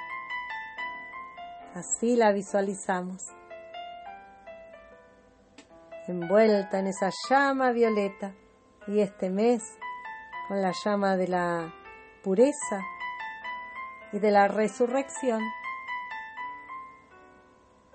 Así 1.76 2.16
la 2.16 2.32
visualizamos, 2.32 3.22
envuelta 6.08 6.80
en 6.80 6.88
esa 6.88 7.12
llama 7.30 7.74
violeta 7.74 8.34
y 8.88 9.02
este 9.02 9.30
mes 9.30 9.62
con 10.48 10.64
la 10.64 10.72
llama 10.84 11.16
de 11.16 11.28
la 11.28 11.72
pureza 12.24 12.82
y 14.12 14.18
de 14.18 14.32
la 14.32 14.48
resurrección, 14.48 15.44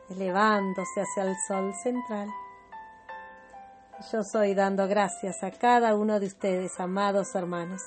elevándose 0.09 1.00
hacia 1.00 1.24
el 1.24 1.34
sol 1.48 1.74
central. 1.82 2.28
Yo 4.12 4.24
soy 4.24 4.52
dando 4.52 4.88
gracias 4.88 5.42
a 5.42 5.50
cada 5.50 5.96
uno 5.96 6.20
de 6.20 6.26
ustedes, 6.26 6.78
amados 6.80 7.34
hermanos, 7.34 7.80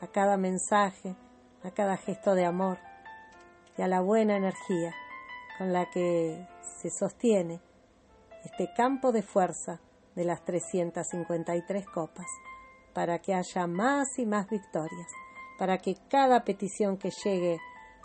a 0.00 0.06
cada 0.06 0.36
mensaje, 0.36 1.16
a 1.64 1.72
cada 1.72 1.96
gesto 1.96 2.36
de 2.36 2.44
amor 2.44 2.78
y 3.76 3.82
a 3.82 3.88
la 3.88 4.00
buena 4.00 4.36
energía 4.36 4.94
con 5.58 5.72
la 5.72 5.90
que 5.90 6.46
se 6.60 6.88
sostiene 6.90 7.60
este 8.44 8.72
campo 8.76 9.10
de 9.10 9.22
fuerza 9.22 9.80
de 10.14 10.24
las 10.24 10.44
353 10.44 11.84
copas, 11.88 12.28
para 12.94 13.18
que 13.18 13.34
haya 13.34 13.66
más 13.66 14.20
y 14.20 14.24
más 14.24 14.48
victorias, 14.48 15.10
para 15.58 15.78
que 15.78 15.96
cada 16.08 16.44
petición 16.44 16.96
que 16.96 17.10
llegue 17.24 17.58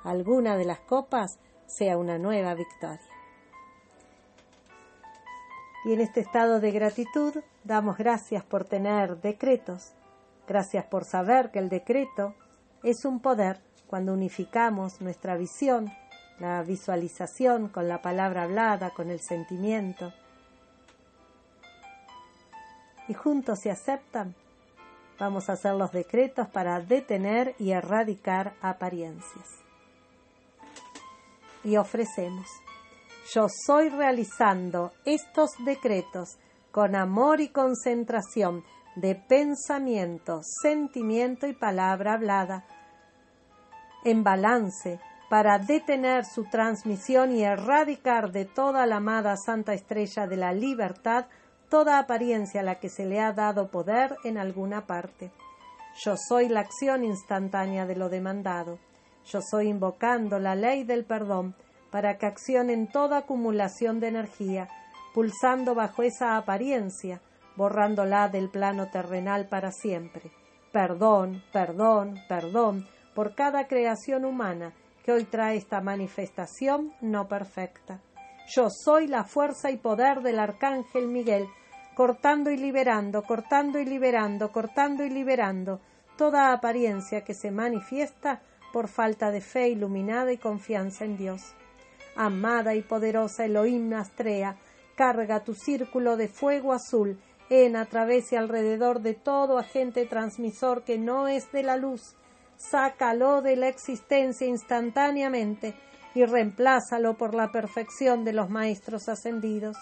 a 0.04 0.10
alguna 0.10 0.58
de 0.58 0.66
las 0.66 0.80
copas 0.80 1.38
sea 1.68 2.00
una 2.00 2.18
nueva 2.18 2.56
victoria. 2.56 3.06
Y 5.86 5.94
en 5.94 6.02
este 6.02 6.22
estado 6.22 6.60
de 6.60 6.72
gratitud 6.72 7.36
damos 7.64 7.98
gracias 7.98 8.44
por 8.44 8.66
tener 8.66 9.22
decretos, 9.22 9.94
gracias 10.48 10.86
por 10.86 11.06
saber 11.06 11.52
que 11.52 11.60
el 11.60 11.70
decreto 11.70 12.34
es 12.84 13.06
un 13.06 13.20
poder 13.20 13.60
cuando 13.88 14.14
unificamos 14.14 15.02
nuestra 15.02 15.36
visión, 15.36 15.92
la 16.40 16.64
visualización 16.64 17.68
con 17.68 17.88
la 17.88 18.02
palabra 18.02 18.44
hablada, 18.44 18.92
con 18.92 19.12
el 19.12 19.20
sentimiento, 19.20 20.12
y 23.08 23.14
juntos 23.14 23.60
se 23.62 23.70
aceptan, 23.70 24.34
vamos 25.20 25.50
a 25.50 25.54
hacer 25.54 25.74
los 25.74 25.92
decretos 25.92 26.48
para 26.48 26.80
detener 26.80 27.56
y 27.60 27.72
erradicar 27.72 28.54
apariencias. 28.62 29.50
Y 31.64 31.76
ofrecemos. 31.76 32.48
Yo 33.34 33.48
soy 33.66 33.90
realizando 33.90 34.94
estos 35.06 35.52
decretos 35.66 36.38
con 36.72 36.96
amor 36.96 37.42
y 37.42 37.50
concentración 37.50 38.64
de 38.96 39.16
pensamiento, 39.16 40.42
sentimiento 40.62 41.48
y 41.48 41.54
palabra 41.54 42.14
hablada, 42.14 42.66
en 44.04 44.24
balance 44.24 45.00
para 45.30 45.60
detener 45.60 46.26
su 46.26 46.44
transmisión 46.46 47.32
y 47.32 47.44
erradicar 47.44 48.32
de 48.32 48.46
toda 48.46 48.86
la 48.86 48.98
amada 48.98 49.36
Santa 49.38 49.74
Estrella 49.74 50.28
de 50.28 50.38
la 50.38 50.52
Libertad 50.52 51.26
toda 51.70 52.00
apariencia 52.00 52.60
a 52.60 52.64
la 52.66 52.80
que 52.80 52.90
se 52.90 53.06
le 53.06 53.22
ha 53.22 53.32
dado 53.32 53.70
poder 53.70 54.18
en 54.26 54.38
alguna 54.38 54.86
parte. 54.86 55.32
Yo 56.04 56.16
soy 56.18 56.50
la 56.50 56.60
acción 56.60 57.06
instantánea 57.06 57.86
de 57.86 57.96
lo 57.96 58.10
demandado. 58.10 58.78
Yo 59.26 59.40
soy 59.42 59.70
invocando 59.70 60.38
la 60.38 60.54
ley 60.56 60.84
del 60.84 61.06
perdón 61.06 61.56
para 61.90 62.18
que 62.18 62.26
accionen 62.26 62.88
toda 62.88 63.20
acumulación 63.20 64.02
de 64.02 64.10
energía, 64.10 64.68
pulsando 65.14 65.76
bajo 65.76 66.04
esa 66.04 66.38
apariencia, 66.38 67.22
borrándola 67.56 68.30
del 68.30 68.50
plano 68.50 68.90
terrenal 68.90 69.48
para 69.48 69.72
siempre. 69.72 70.32
Perdón, 70.72 71.44
perdón, 71.52 72.20
perdón 72.30 72.88
por 73.14 73.36
cada 73.36 73.68
creación 73.68 74.24
humana 74.24 74.74
que 75.04 75.12
hoy 75.12 75.26
trae 75.26 75.58
esta 75.58 75.82
manifestación 75.82 76.94
no 77.02 77.28
perfecta. 77.28 78.00
Yo 78.56 78.68
soy 78.70 79.08
la 79.08 79.24
fuerza 79.24 79.70
y 79.72 79.78
poder 79.78 80.22
del 80.22 80.40
Arcángel 80.40 81.08
Miguel, 81.08 81.48
cortando 81.96 82.52
y 82.52 82.58
liberando, 82.58 83.24
cortando 83.24 83.80
y 83.80 83.86
liberando, 83.86 84.52
cortando 84.52 85.04
y 85.04 85.10
liberando 85.10 85.82
toda 86.18 86.54
apariencia 86.54 87.24
que 87.24 87.34
se 87.34 87.52
manifiesta 87.52 88.42
por 88.72 88.88
falta 88.88 89.32
de 89.32 89.42
fe 89.42 89.70
iluminada 89.70 90.32
y 90.32 90.38
confianza 90.38 91.04
en 91.04 91.18
Dios 91.18 91.56
amada 92.16 92.76
y 92.76 92.82
poderosa 92.82 93.46
Elohim 93.46 93.94
Astrea, 93.94 94.56
carga 95.02 95.44
tu 95.44 95.56
círculo 95.56 96.16
de 96.16 96.28
fuego 96.28 96.74
azul 96.74 97.20
en 97.50 97.76
a 97.76 97.88
través 97.88 98.32
y 98.32 98.36
alrededor 98.36 99.02
de 99.02 99.16
todo 99.16 99.58
agente 99.58 100.06
transmisor 100.06 100.84
que 100.84 101.00
no 101.00 101.28
es 101.28 101.52
de 101.52 101.64
la 101.64 101.76
luz. 101.76 102.16
Sácalo 102.56 103.42
de 103.42 103.56
la 103.56 103.68
existencia 103.68 104.46
instantáneamente 104.46 105.74
y 106.14 106.24
reemplázalo 106.24 107.18
por 107.18 107.34
la 107.34 107.52
perfección 107.52 108.24
de 108.24 108.34
los 108.34 108.52
maestros 108.52 109.10
ascendidos. 109.10 109.76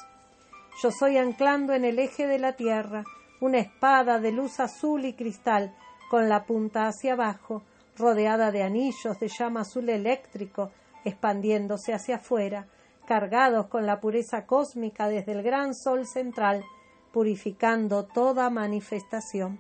Yo 0.81 0.89
soy 0.89 1.17
anclando 1.17 1.73
en 1.73 1.83
el 1.83 1.99
eje 1.99 2.25
de 2.25 2.39
la 2.39 2.53
tierra 2.53 3.03
una 3.41 3.59
espada 3.59 4.21
de 4.21 4.31
luz 4.31 4.61
azul 4.61 5.03
y 5.03 5.11
cristal 5.11 5.75
con 6.09 6.29
la 6.29 6.45
punta 6.45 6.87
hacia 6.87 7.11
abajo, 7.11 7.61
rodeada 7.97 8.51
de 8.51 8.63
anillos 8.63 9.19
de 9.19 9.27
llama 9.27 9.61
azul 9.63 9.89
eléctrico 9.89 10.71
expandiéndose 11.03 11.93
hacia 11.93 12.15
afuera, 12.15 12.67
cargados 13.09 13.65
con 13.65 13.87
la 13.87 13.99
pureza 13.99 14.45
cósmica 14.45 15.09
desde 15.09 15.31
el 15.31 15.41
gran 15.41 15.73
sol 15.73 16.05
central, 16.05 16.63
purificando 17.11 18.05
toda 18.05 18.51
manifestación. 18.51 19.57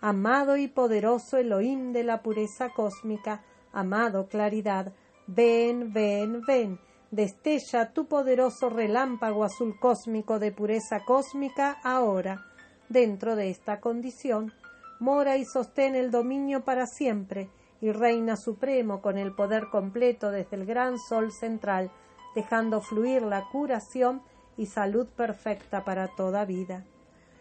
Amado 0.00 0.56
y 0.56 0.68
poderoso 0.68 1.38
Elohim 1.38 1.92
de 1.92 2.04
la 2.04 2.22
pureza 2.22 2.68
cósmica, 2.68 3.42
amado 3.72 4.28
claridad, 4.28 4.92
ven, 5.26 5.92
ven, 5.92 6.40
ven, 6.46 6.78
destella 7.10 7.92
tu 7.92 8.06
poderoso 8.06 8.70
relámpago 8.70 9.42
azul 9.42 9.76
cósmico 9.80 10.38
de 10.38 10.52
pureza 10.52 11.00
cósmica 11.04 11.80
ahora, 11.82 12.46
dentro 12.88 13.34
de 13.34 13.50
esta 13.50 13.80
condición, 13.80 14.52
mora 15.00 15.36
y 15.36 15.44
sostén 15.44 15.96
el 15.96 16.12
dominio 16.12 16.62
para 16.62 16.86
siempre, 16.86 17.50
y 17.80 17.90
reina 17.90 18.36
supremo 18.36 19.02
con 19.02 19.18
el 19.18 19.34
poder 19.34 19.64
completo 19.68 20.30
desde 20.30 20.54
el 20.54 20.64
gran 20.64 20.96
sol 20.96 21.32
central, 21.32 21.90
dejando 22.38 22.80
fluir 22.80 23.22
la 23.22 23.48
curación 23.50 24.22
y 24.56 24.66
salud 24.66 25.08
perfecta 25.08 25.82
para 25.82 26.06
toda 26.06 26.44
vida. 26.44 26.84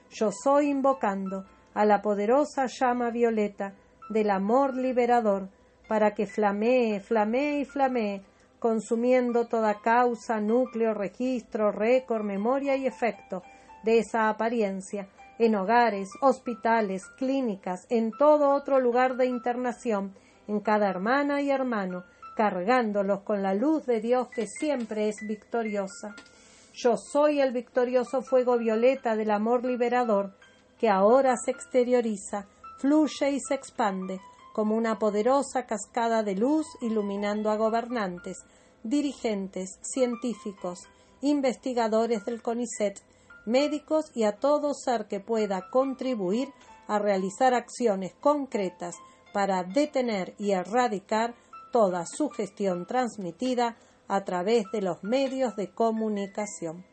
Yo 0.10 0.32
soy 0.32 0.70
invocando 0.70 1.45
a 1.76 1.86
la 1.86 2.02
poderosa 2.02 2.66
llama 2.66 3.12
violeta 3.12 3.76
del 4.10 4.32
amor 4.32 4.76
liberador, 4.76 5.50
para 5.88 6.16
que 6.16 6.26
flamee, 6.26 7.00
flamee 7.00 7.60
y 7.60 7.66
flamee, 7.66 8.24
consumiendo 8.58 9.48
toda 9.48 9.82
causa, 9.82 10.41
núcleo, 10.41 10.95
registro, 10.95 11.72
récord, 11.72 12.24
memoria 12.24 12.76
y 12.76 12.88
efecto 12.88 13.43
de 13.84 14.00
esa 14.00 14.30
apariencia, 14.30 15.10
en 15.38 15.54
hogares, 15.54 16.10
hospitales, 16.22 17.04
clínicas, 17.20 17.86
en 17.91 18.10
todo 18.18 18.50
otro 18.50 18.80
lugar 18.80 19.16
de 19.16 19.28
internación, 19.28 20.16
en 20.48 20.60
cada 20.60 20.89
hermana 20.89 21.39
y 21.43 21.52
hermano, 21.52 22.04
cargándolos 22.38 23.22
con 23.22 23.42
la 23.42 23.56
luz 23.56 23.88
de 23.88 24.00
Dios 24.00 24.28
que 24.28 24.46
siempre 24.46 25.10
es 25.10 25.16
victoriosa. 25.28 26.16
Yo 26.72 26.96
soy 26.96 27.42
el 27.42 27.52
victorioso 27.52 28.22
fuego 28.22 28.60
violeta 28.60 29.16
del 29.16 29.32
amor 29.32 29.66
liberador, 29.66 30.36
que 30.78 30.88
ahora 30.88 31.36
se 31.36 31.50
exterioriza, 31.50 32.46
fluye 32.78 33.32
y 33.32 33.40
se 33.40 33.56
expande 33.56 34.22
como 34.54 34.76
una 34.76 35.00
poderosa 35.00 35.66
cascada 35.66 36.22
de 36.22 36.36
luz 36.36 36.68
iluminando 36.80 37.50
a 37.50 37.56
gobernantes, 37.56 38.38
dirigentes, 38.84 39.80
científicos, 39.82 40.82
investigadores 41.22 42.24
del 42.24 42.44
CONICET, 42.44 43.00
médicos 43.48 44.12
y 44.14 44.26
a 44.26 44.34
todo 44.34 44.76
ser 44.76 45.08
que 45.08 45.20
pueda 45.20 45.72
contribuir 45.72 46.50
a 46.88 47.00
realizar 47.00 47.56
acciones 47.56 48.14
concretas 48.22 48.96
para 49.34 49.64
detener 49.64 50.36
y 50.38 50.52
erradicar 50.52 51.34
toda 51.78 52.07
sugestión 52.07 52.88
transmitida 52.88 53.78
a 54.07 54.23
través 54.23 54.63
de 54.73 54.82
los 54.82 55.03
medios 55.03 55.55
de 55.55 55.69
comunicación. 55.69 56.84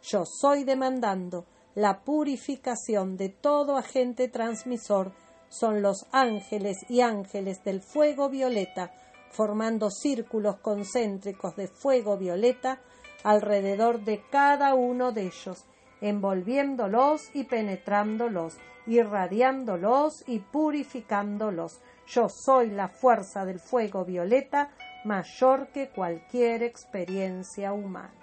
Yo 0.00 0.22
soy 0.24 0.62
demandando 0.62 1.44
la 1.74 2.04
purificación 2.04 3.16
de 3.16 3.30
todo 3.30 3.76
agente 3.76 4.28
transmisor 4.28 5.10
son 5.48 5.82
los 5.82 6.06
ángeles 6.12 6.76
y 6.88 7.00
ángeles 7.00 7.64
del 7.64 7.80
fuego 7.82 8.28
violeta, 8.28 8.92
formando 9.32 9.90
círculos 9.90 10.60
concéntricos 10.60 11.56
de 11.56 11.66
fuego 11.66 12.16
violeta 12.16 12.80
alrededor 13.24 14.04
de 14.04 14.22
cada 14.30 14.76
uno 14.76 15.10
de 15.10 15.22
ellos, 15.22 15.64
envolviéndolos 16.00 17.22
y 17.34 17.42
penetrándolos, 17.42 18.56
irradiándolos 18.86 20.22
y 20.28 20.38
purificándolos. 20.38 21.80
Yo 22.08 22.30
soy 22.30 22.70
la 22.70 22.88
fuerza 22.88 23.44
del 23.44 23.60
fuego 23.60 24.04
violeta 24.04 24.70
mayor 25.04 25.68
que 25.68 25.90
cualquier 25.90 26.62
experiencia 26.62 27.74
humana. 27.74 28.14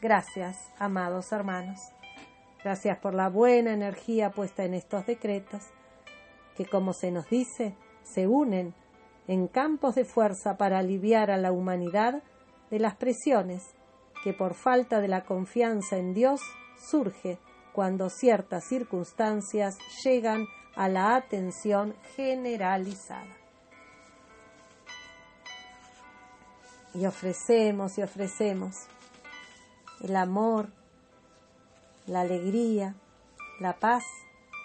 Gracias, 0.00 0.56
amados 0.78 1.32
hermanos. 1.32 1.80
Gracias 2.62 2.98
por 2.98 3.14
la 3.14 3.28
buena 3.28 3.72
energía 3.72 4.30
puesta 4.30 4.64
en 4.64 4.74
estos 4.74 5.04
decretos. 5.06 5.62
que, 6.56 6.66
como 6.66 6.92
se 6.92 7.10
nos 7.10 7.30
dice, 7.30 7.74
se 8.02 8.26
unen 8.26 8.74
en 9.26 9.48
campos 9.48 9.94
de 9.94 10.04
fuerza 10.04 10.58
para 10.58 10.78
aliviar 10.78 11.30
a 11.30 11.38
la 11.38 11.50
humanidad 11.50 12.22
de 12.70 12.78
las 12.78 12.94
presiones 12.94 13.74
que 14.22 14.34
por 14.34 14.52
falta 14.52 15.00
de 15.00 15.08
la 15.08 15.24
confianza 15.24 15.96
en 15.96 16.12
Dios 16.12 16.42
surge 16.78 17.38
cuando 17.72 18.10
ciertas 18.10 18.64
circunstancias 18.64 19.78
llegan 20.04 20.46
a 20.74 20.88
la 20.88 21.16
atención 21.16 21.94
generalizada. 22.16 23.36
Y 26.94 27.06
ofrecemos 27.06 27.96
y 27.98 28.02
ofrecemos 28.02 28.86
el 30.02 30.16
amor, 30.16 30.68
la 32.06 32.20
alegría, 32.22 32.94
la 33.60 33.74
paz 33.74 34.04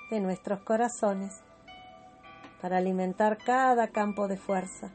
de 0.09 0.19
nuestros 0.19 0.61
corazones 0.61 1.41
para 2.61 2.77
alimentar 2.77 3.37
cada 3.37 3.89
campo 3.89 4.27
de 4.27 4.37
fuerza, 4.37 4.89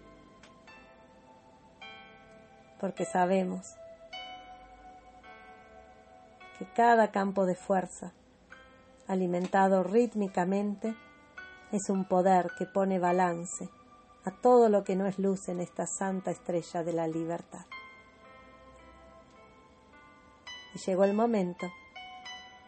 porque 2.80 3.04
sabemos 3.04 3.76
que 6.58 6.66
cada 6.74 7.12
campo 7.12 7.46
de 7.46 7.54
fuerza, 7.54 8.12
alimentado 9.12 9.82
rítmicamente, 9.82 10.94
es 11.70 11.88
un 11.88 12.04
poder 12.04 12.50
que 12.58 12.66
pone 12.66 12.98
balance 12.98 13.68
a 14.24 14.30
todo 14.30 14.68
lo 14.68 14.84
que 14.84 14.96
no 14.96 15.06
es 15.06 15.18
luz 15.18 15.48
en 15.48 15.60
esta 15.60 15.86
santa 15.86 16.30
estrella 16.30 16.82
de 16.82 16.92
la 16.92 17.06
libertad. 17.06 17.66
Y 20.74 20.78
llegó 20.78 21.04
el 21.04 21.14
momento 21.14 21.66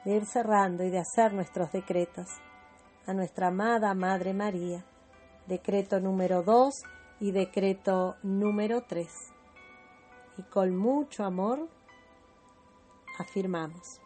de 0.05 0.16
ir 0.16 0.26
cerrando 0.26 0.84
y 0.84 0.90
de 0.90 0.99
hacer 0.99 1.32
nuestros 1.32 1.72
decretos 1.72 2.28
a 3.07 3.14
nuestra 3.14 3.49
amada 3.49 3.95
Madre 3.95 4.34
María, 4.34 4.84
decreto 5.47 6.01
número 6.01 6.42
2 6.42 6.74
y 7.20 7.32
decreto 7.32 8.16
número 8.22 8.82
3. 8.82 9.09
Y 10.38 10.42
con 10.45 10.76
mucho 10.76 11.24
amor 11.24 11.68
afirmamos. 13.18 14.03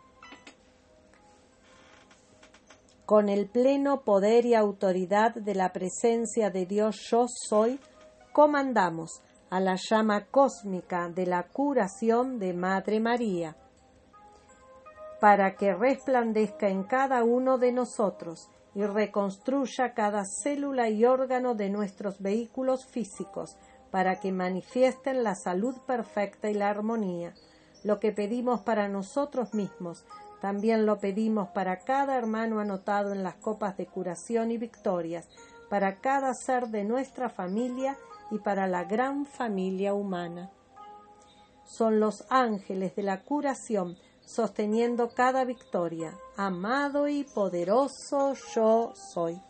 Con 3.09 3.31
el 3.31 3.47
pleno 3.49 4.03
poder 4.03 4.45
y 4.45 4.55
autoridad 4.55 5.35
de 5.35 5.55
la 5.55 5.73
presencia 5.73 6.51
de 6.51 6.67
Dios 6.67 7.09
yo 7.11 7.25
soy, 7.27 7.81
comandamos 8.35 9.23
a 9.49 9.61
la 9.61 9.77
llama 9.77 10.27
cósmica 10.27 11.09
de 11.09 11.25
la 11.25 11.45
curación 11.45 12.39
de 12.39 12.53
Madre 12.53 13.01
María, 13.01 13.57
para 15.23 15.57
que 15.57 15.73
resplandezca 15.73 16.69
en 16.69 16.83
cada 16.83 17.25
uno 17.25 17.57
de 17.57 17.73
nosotros 17.73 18.51
y 18.75 18.85
reconstruya 18.85 19.95
cada 19.95 20.25
célula 20.27 20.91
y 20.91 21.07
órgano 21.07 21.55
de 21.55 21.71
nuestros 21.71 22.21
vehículos 22.21 22.85
físicos, 22.85 23.57
para 23.91 24.21
que 24.21 24.33
manifiesten 24.33 25.25
la 25.25 25.35
salud 25.35 25.77
perfecta 25.87 26.51
y 26.51 26.53
la 26.53 26.69
armonía 26.69 27.33
lo 27.85 28.01
que 28.01 28.13
pedimos 28.13 28.61
para 28.63 28.89
nosotros 28.89 29.55
mismos, 29.55 30.05
también 30.41 30.87
lo 30.87 30.99
pedimos 30.99 31.49
para 31.49 31.79
cada 31.79 32.17
hermano 32.17 32.61
anotado 32.61 33.13
en 33.13 33.23
las 33.23 33.37
copas 33.37 33.77
de 33.77 33.87
curación 33.87 34.51
y 34.51 34.59
victorias, 34.59 35.29
para 35.69 35.97
cada 35.97 36.33
ser 36.35 36.69
de 36.69 36.85
nuestra 36.85 37.29
familia 37.29 37.97
y 38.31 38.39
para 38.39 38.67
la 38.67 38.85
gran 38.85 39.27
familia 39.27 39.95
humana. 39.95 40.51
Son 41.65 42.01
los 42.01 42.25
ángeles 42.31 42.95
de 42.97 43.03
la 43.03 43.23
curación 43.23 43.97
sosteniendo 44.25 45.11
cada 45.11 45.45
victoria. 45.45 46.15
Amado 46.37 47.09
y 47.09 47.25
poderoso 47.25 48.35
yo 48.55 48.93
soy. 48.95 49.41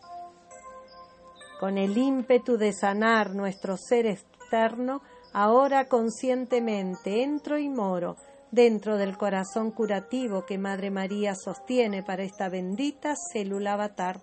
Con 1.61 1.78
el 1.78 1.97
ímpetu 1.97 2.57
de 2.57 2.72
sanar 2.72 3.34
nuestro 3.34 3.76
ser 3.76 4.07
externo, 4.07 5.03
Ahora 5.32 5.89
conscientemente 5.89 7.22
entro 7.22 7.59
y 7.59 7.68
moro 7.68 8.16
dentro 8.51 8.96
del 8.96 9.16
corazón 9.16 9.70
curativo 9.70 10.46
que 10.46 10.59
Madre 10.59 10.90
María 10.90 11.34
sostiene 11.34 12.03
para 12.03 12.22
esta 12.22 12.49
bendita 12.49 13.14
célula 13.32 13.74
avatar. 13.74 14.20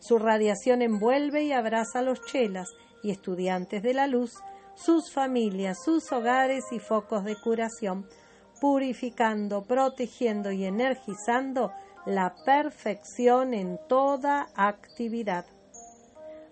Su 0.00 0.18
radiación 0.18 0.82
envuelve 0.82 1.44
y 1.44 1.52
abraza 1.52 2.00
a 2.00 2.02
los 2.02 2.22
chelas 2.22 2.68
y 3.02 3.10
estudiantes 3.10 3.82
de 3.82 3.94
la 3.94 4.06
luz, 4.06 4.34
sus 4.74 5.12
familias, 5.12 5.78
sus 5.84 6.10
hogares 6.12 6.64
y 6.72 6.78
focos 6.78 7.24
de 7.24 7.36
curación, 7.36 8.08
purificando, 8.60 9.64
protegiendo 9.64 10.50
y 10.50 10.64
energizando 10.64 11.72
la 12.06 12.34
perfección 12.44 13.54
en 13.54 13.78
toda 13.88 14.48
actividad. 14.54 15.46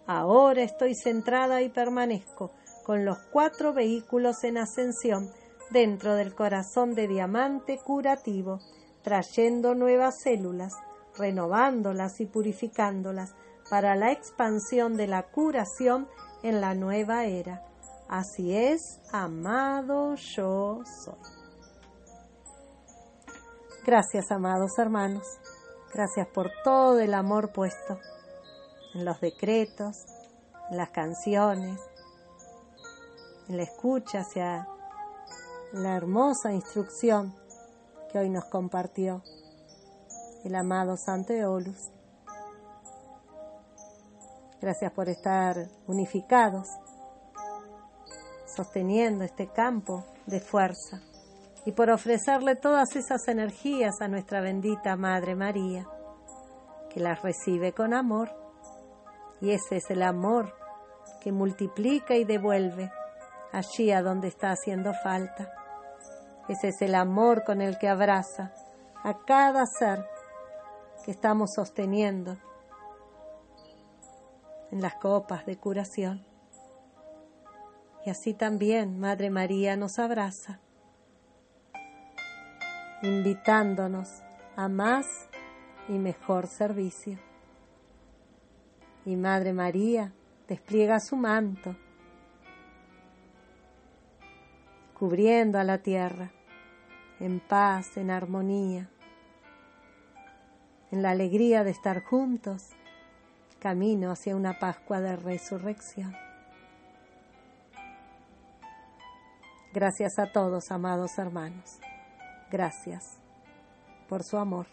Ahora 0.06 0.62
estoy 0.62 0.94
centrada 0.94 1.62
y 1.62 1.68
permanezco 1.68 2.52
con 2.84 3.04
los 3.04 3.18
cuatro 3.32 3.72
vehículos 3.72 4.42
en 4.42 4.58
ascensión 4.58 5.30
dentro 5.70 6.14
del 6.14 6.34
corazón 6.34 6.94
de 6.94 7.08
diamante 7.08 7.78
curativo, 7.78 8.60
trayendo 9.02 9.74
nuevas 9.74 10.20
células, 10.22 10.74
renovándolas 11.16 12.20
y 12.20 12.26
purificándolas 12.26 13.34
para 13.70 13.94
la 13.94 14.12
expansión 14.12 14.96
de 14.96 15.06
la 15.06 15.22
curación 15.22 16.08
en 16.42 16.60
la 16.60 16.74
nueva 16.74 17.24
era. 17.24 17.62
Así 18.08 18.54
es, 18.54 19.00
amado 19.12 20.14
yo 20.16 20.80
soy. 21.04 21.14
Gracias, 23.86 24.30
amados 24.30 24.78
hermanos. 24.78 25.24
Gracias 25.92 26.26
por 26.28 26.50
todo 26.64 27.00
el 27.00 27.14
amor 27.14 27.52
puesto 27.52 27.98
en 28.94 29.04
los 29.04 29.20
decretos, 29.20 30.04
en 30.70 30.76
las 30.76 30.90
canciones, 30.90 31.80
la 33.48 33.62
escucha 33.62 34.20
hacia 34.20 34.68
la 35.72 35.96
hermosa 35.96 36.52
instrucción 36.52 37.32
que 38.10 38.18
hoy 38.18 38.28
nos 38.28 38.44
compartió 38.46 39.22
el 40.44 40.56
amado 40.56 40.96
Santo 40.96 41.32
Eolus. 41.32 41.92
Gracias 44.60 44.92
por 44.92 45.08
estar 45.08 45.68
unificados, 45.86 46.66
sosteniendo 48.46 49.22
este 49.22 49.46
campo 49.46 50.04
de 50.26 50.40
fuerza 50.40 51.02
y 51.64 51.72
por 51.72 51.90
ofrecerle 51.90 52.56
todas 52.56 52.96
esas 52.96 53.28
energías 53.28 54.00
a 54.00 54.08
nuestra 54.08 54.40
bendita 54.40 54.96
Madre 54.96 55.36
María, 55.36 55.86
que 56.92 56.98
las 56.98 57.22
recibe 57.22 57.72
con 57.72 57.94
amor. 57.94 58.30
Y 59.40 59.52
ese 59.52 59.76
es 59.76 59.88
el 59.90 60.02
amor 60.02 60.52
que 61.20 61.30
multiplica 61.30 62.16
y 62.16 62.24
devuelve 62.24 62.90
allí 63.52 63.92
a 63.92 64.02
donde 64.02 64.28
está 64.28 64.50
haciendo 64.50 64.92
falta. 64.94 65.59
Ese 66.50 66.70
es 66.70 66.82
el 66.82 66.96
amor 66.96 67.44
con 67.44 67.60
el 67.60 67.78
que 67.78 67.86
abraza 67.86 68.52
a 69.04 69.24
cada 69.24 69.64
ser 69.66 70.04
que 71.04 71.12
estamos 71.12 71.52
sosteniendo 71.54 72.38
en 74.72 74.82
las 74.82 74.96
copas 74.96 75.46
de 75.46 75.56
curación. 75.56 76.26
Y 78.04 78.10
así 78.10 78.34
también 78.34 78.98
Madre 78.98 79.30
María 79.30 79.76
nos 79.76 80.00
abraza, 80.00 80.58
invitándonos 83.02 84.08
a 84.56 84.66
más 84.66 85.06
y 85.88 86.00
mejor 86.00 86.48
servicio. 86.48 87.20
Y 89.04 89.14
Madre 89.14 89.52
María 89.52 90.12
despliega 90.48 90.98
su 90.98 91.14
manto 91.14 91.76
cubriendo 95.00 95.58
a 95.58 95.64
la 95.64 95.78
tierra, 95.78 96.30
en 97.20 97.38
paz, 97.38 97.96
en 97.98 98.10
armonía, 98.10 98.88
en 100.90 101.02
la 101.02 101.10
alegría 101.10 101.62
de 101.62 101.70
estar 101.70 102.02
juntos, 102.02 102.70
camino 103.60 104.10
hacia 104.10 104.34
una 104.34 104.58
Pascua 104.58 105.00
de 105.00 105.16
resurrección. 105.16 106.16
Gracias 109.72 110.18
a 110.18 110.32
todos, 110.32 110.70
amados 110.70 111.18
hermanos. 111.18 111.78
Gracias 112.50 113.20
por 114.08 114.24
su 114.24 114.38
amor, 114.38 114.66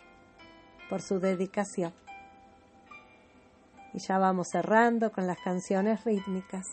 por 0.89 1.01
su 1.01 1.19
dedicación. 1.19 1.93
Y 3.93 3.99
ya 3.99 4.17
vamos 4.17 4.47
cerrando 4.51 5.11
con 5.11 5.27
las 5.27 5.37
canciones 5.39 6.03
rítmicas. 6.03 6.65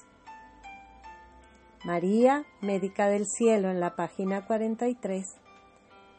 María, 1.85 2.45
médica 2.63 3.09
del 3.09 3.27
cielo 3.27 3.71
en 3.71 3.81
la 3.81 3.95
página 3.95 4.47
43 4.47 5.44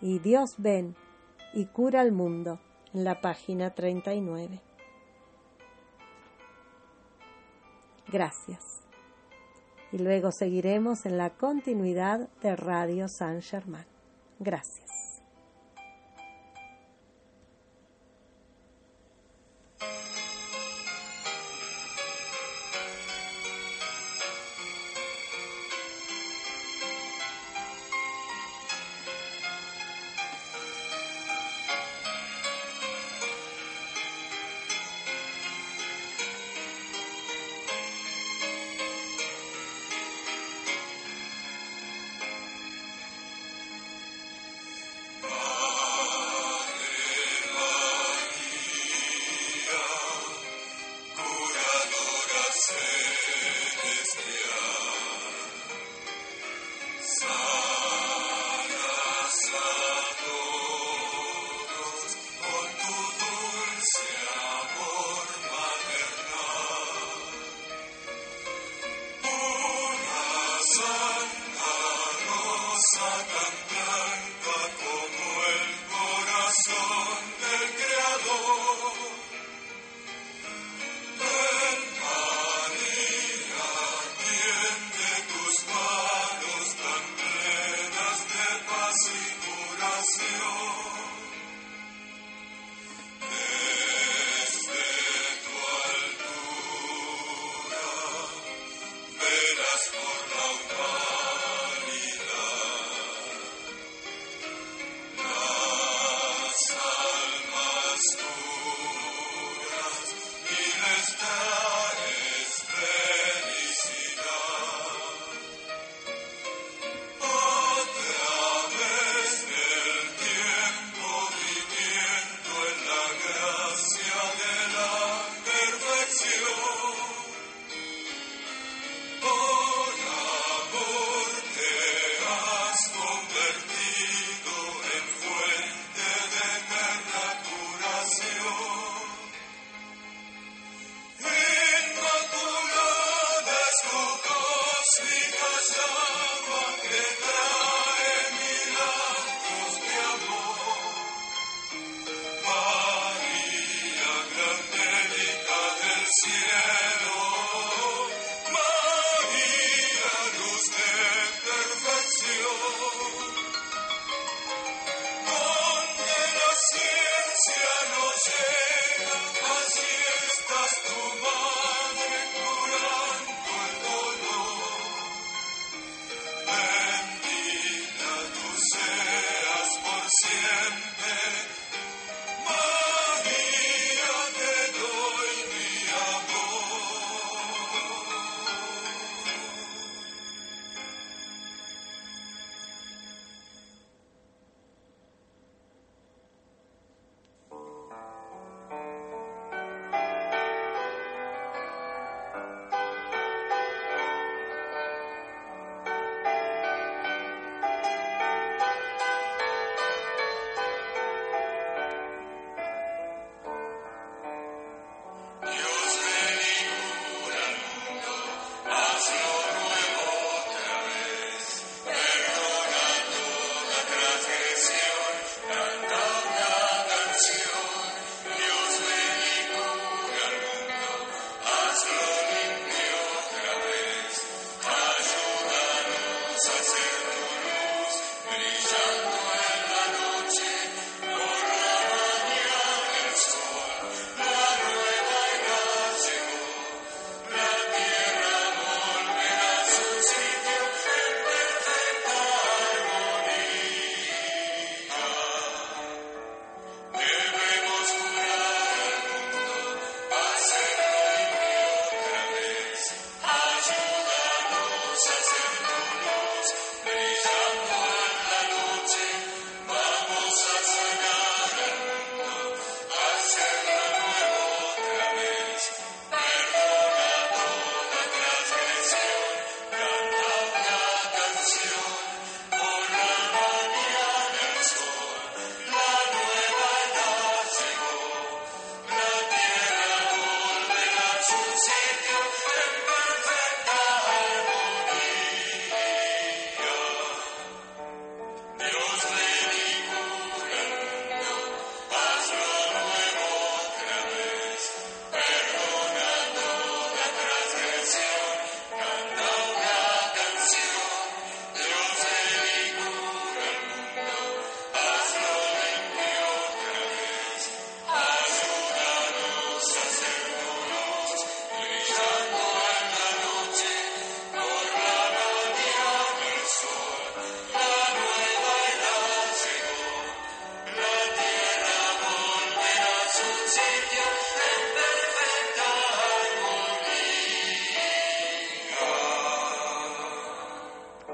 y 0.02 0.20
Dios 0.20 0.56
ven 0.58 0.96
y 1.54 1.66
cura 1.66 2.02
al 2.02 2.12
mundo 2.12 2.60
en 2.94 3.04
la 3.04 3.22
página 3.22 3.72
39. 3.72 4.62
Gracias. 8.12 8.82
Y 9.92 9.98
luego 10.00 10.32
seguiremos 10.32 11.06
en 11.06 11.18
la 11.18 11.32
continuidad 11.32 12.30
de 12.42 12.56
Radio 12.56 13.08
San 13.08 13.42
Germán. 13.42 13.86
Gracias. 14.40 15.05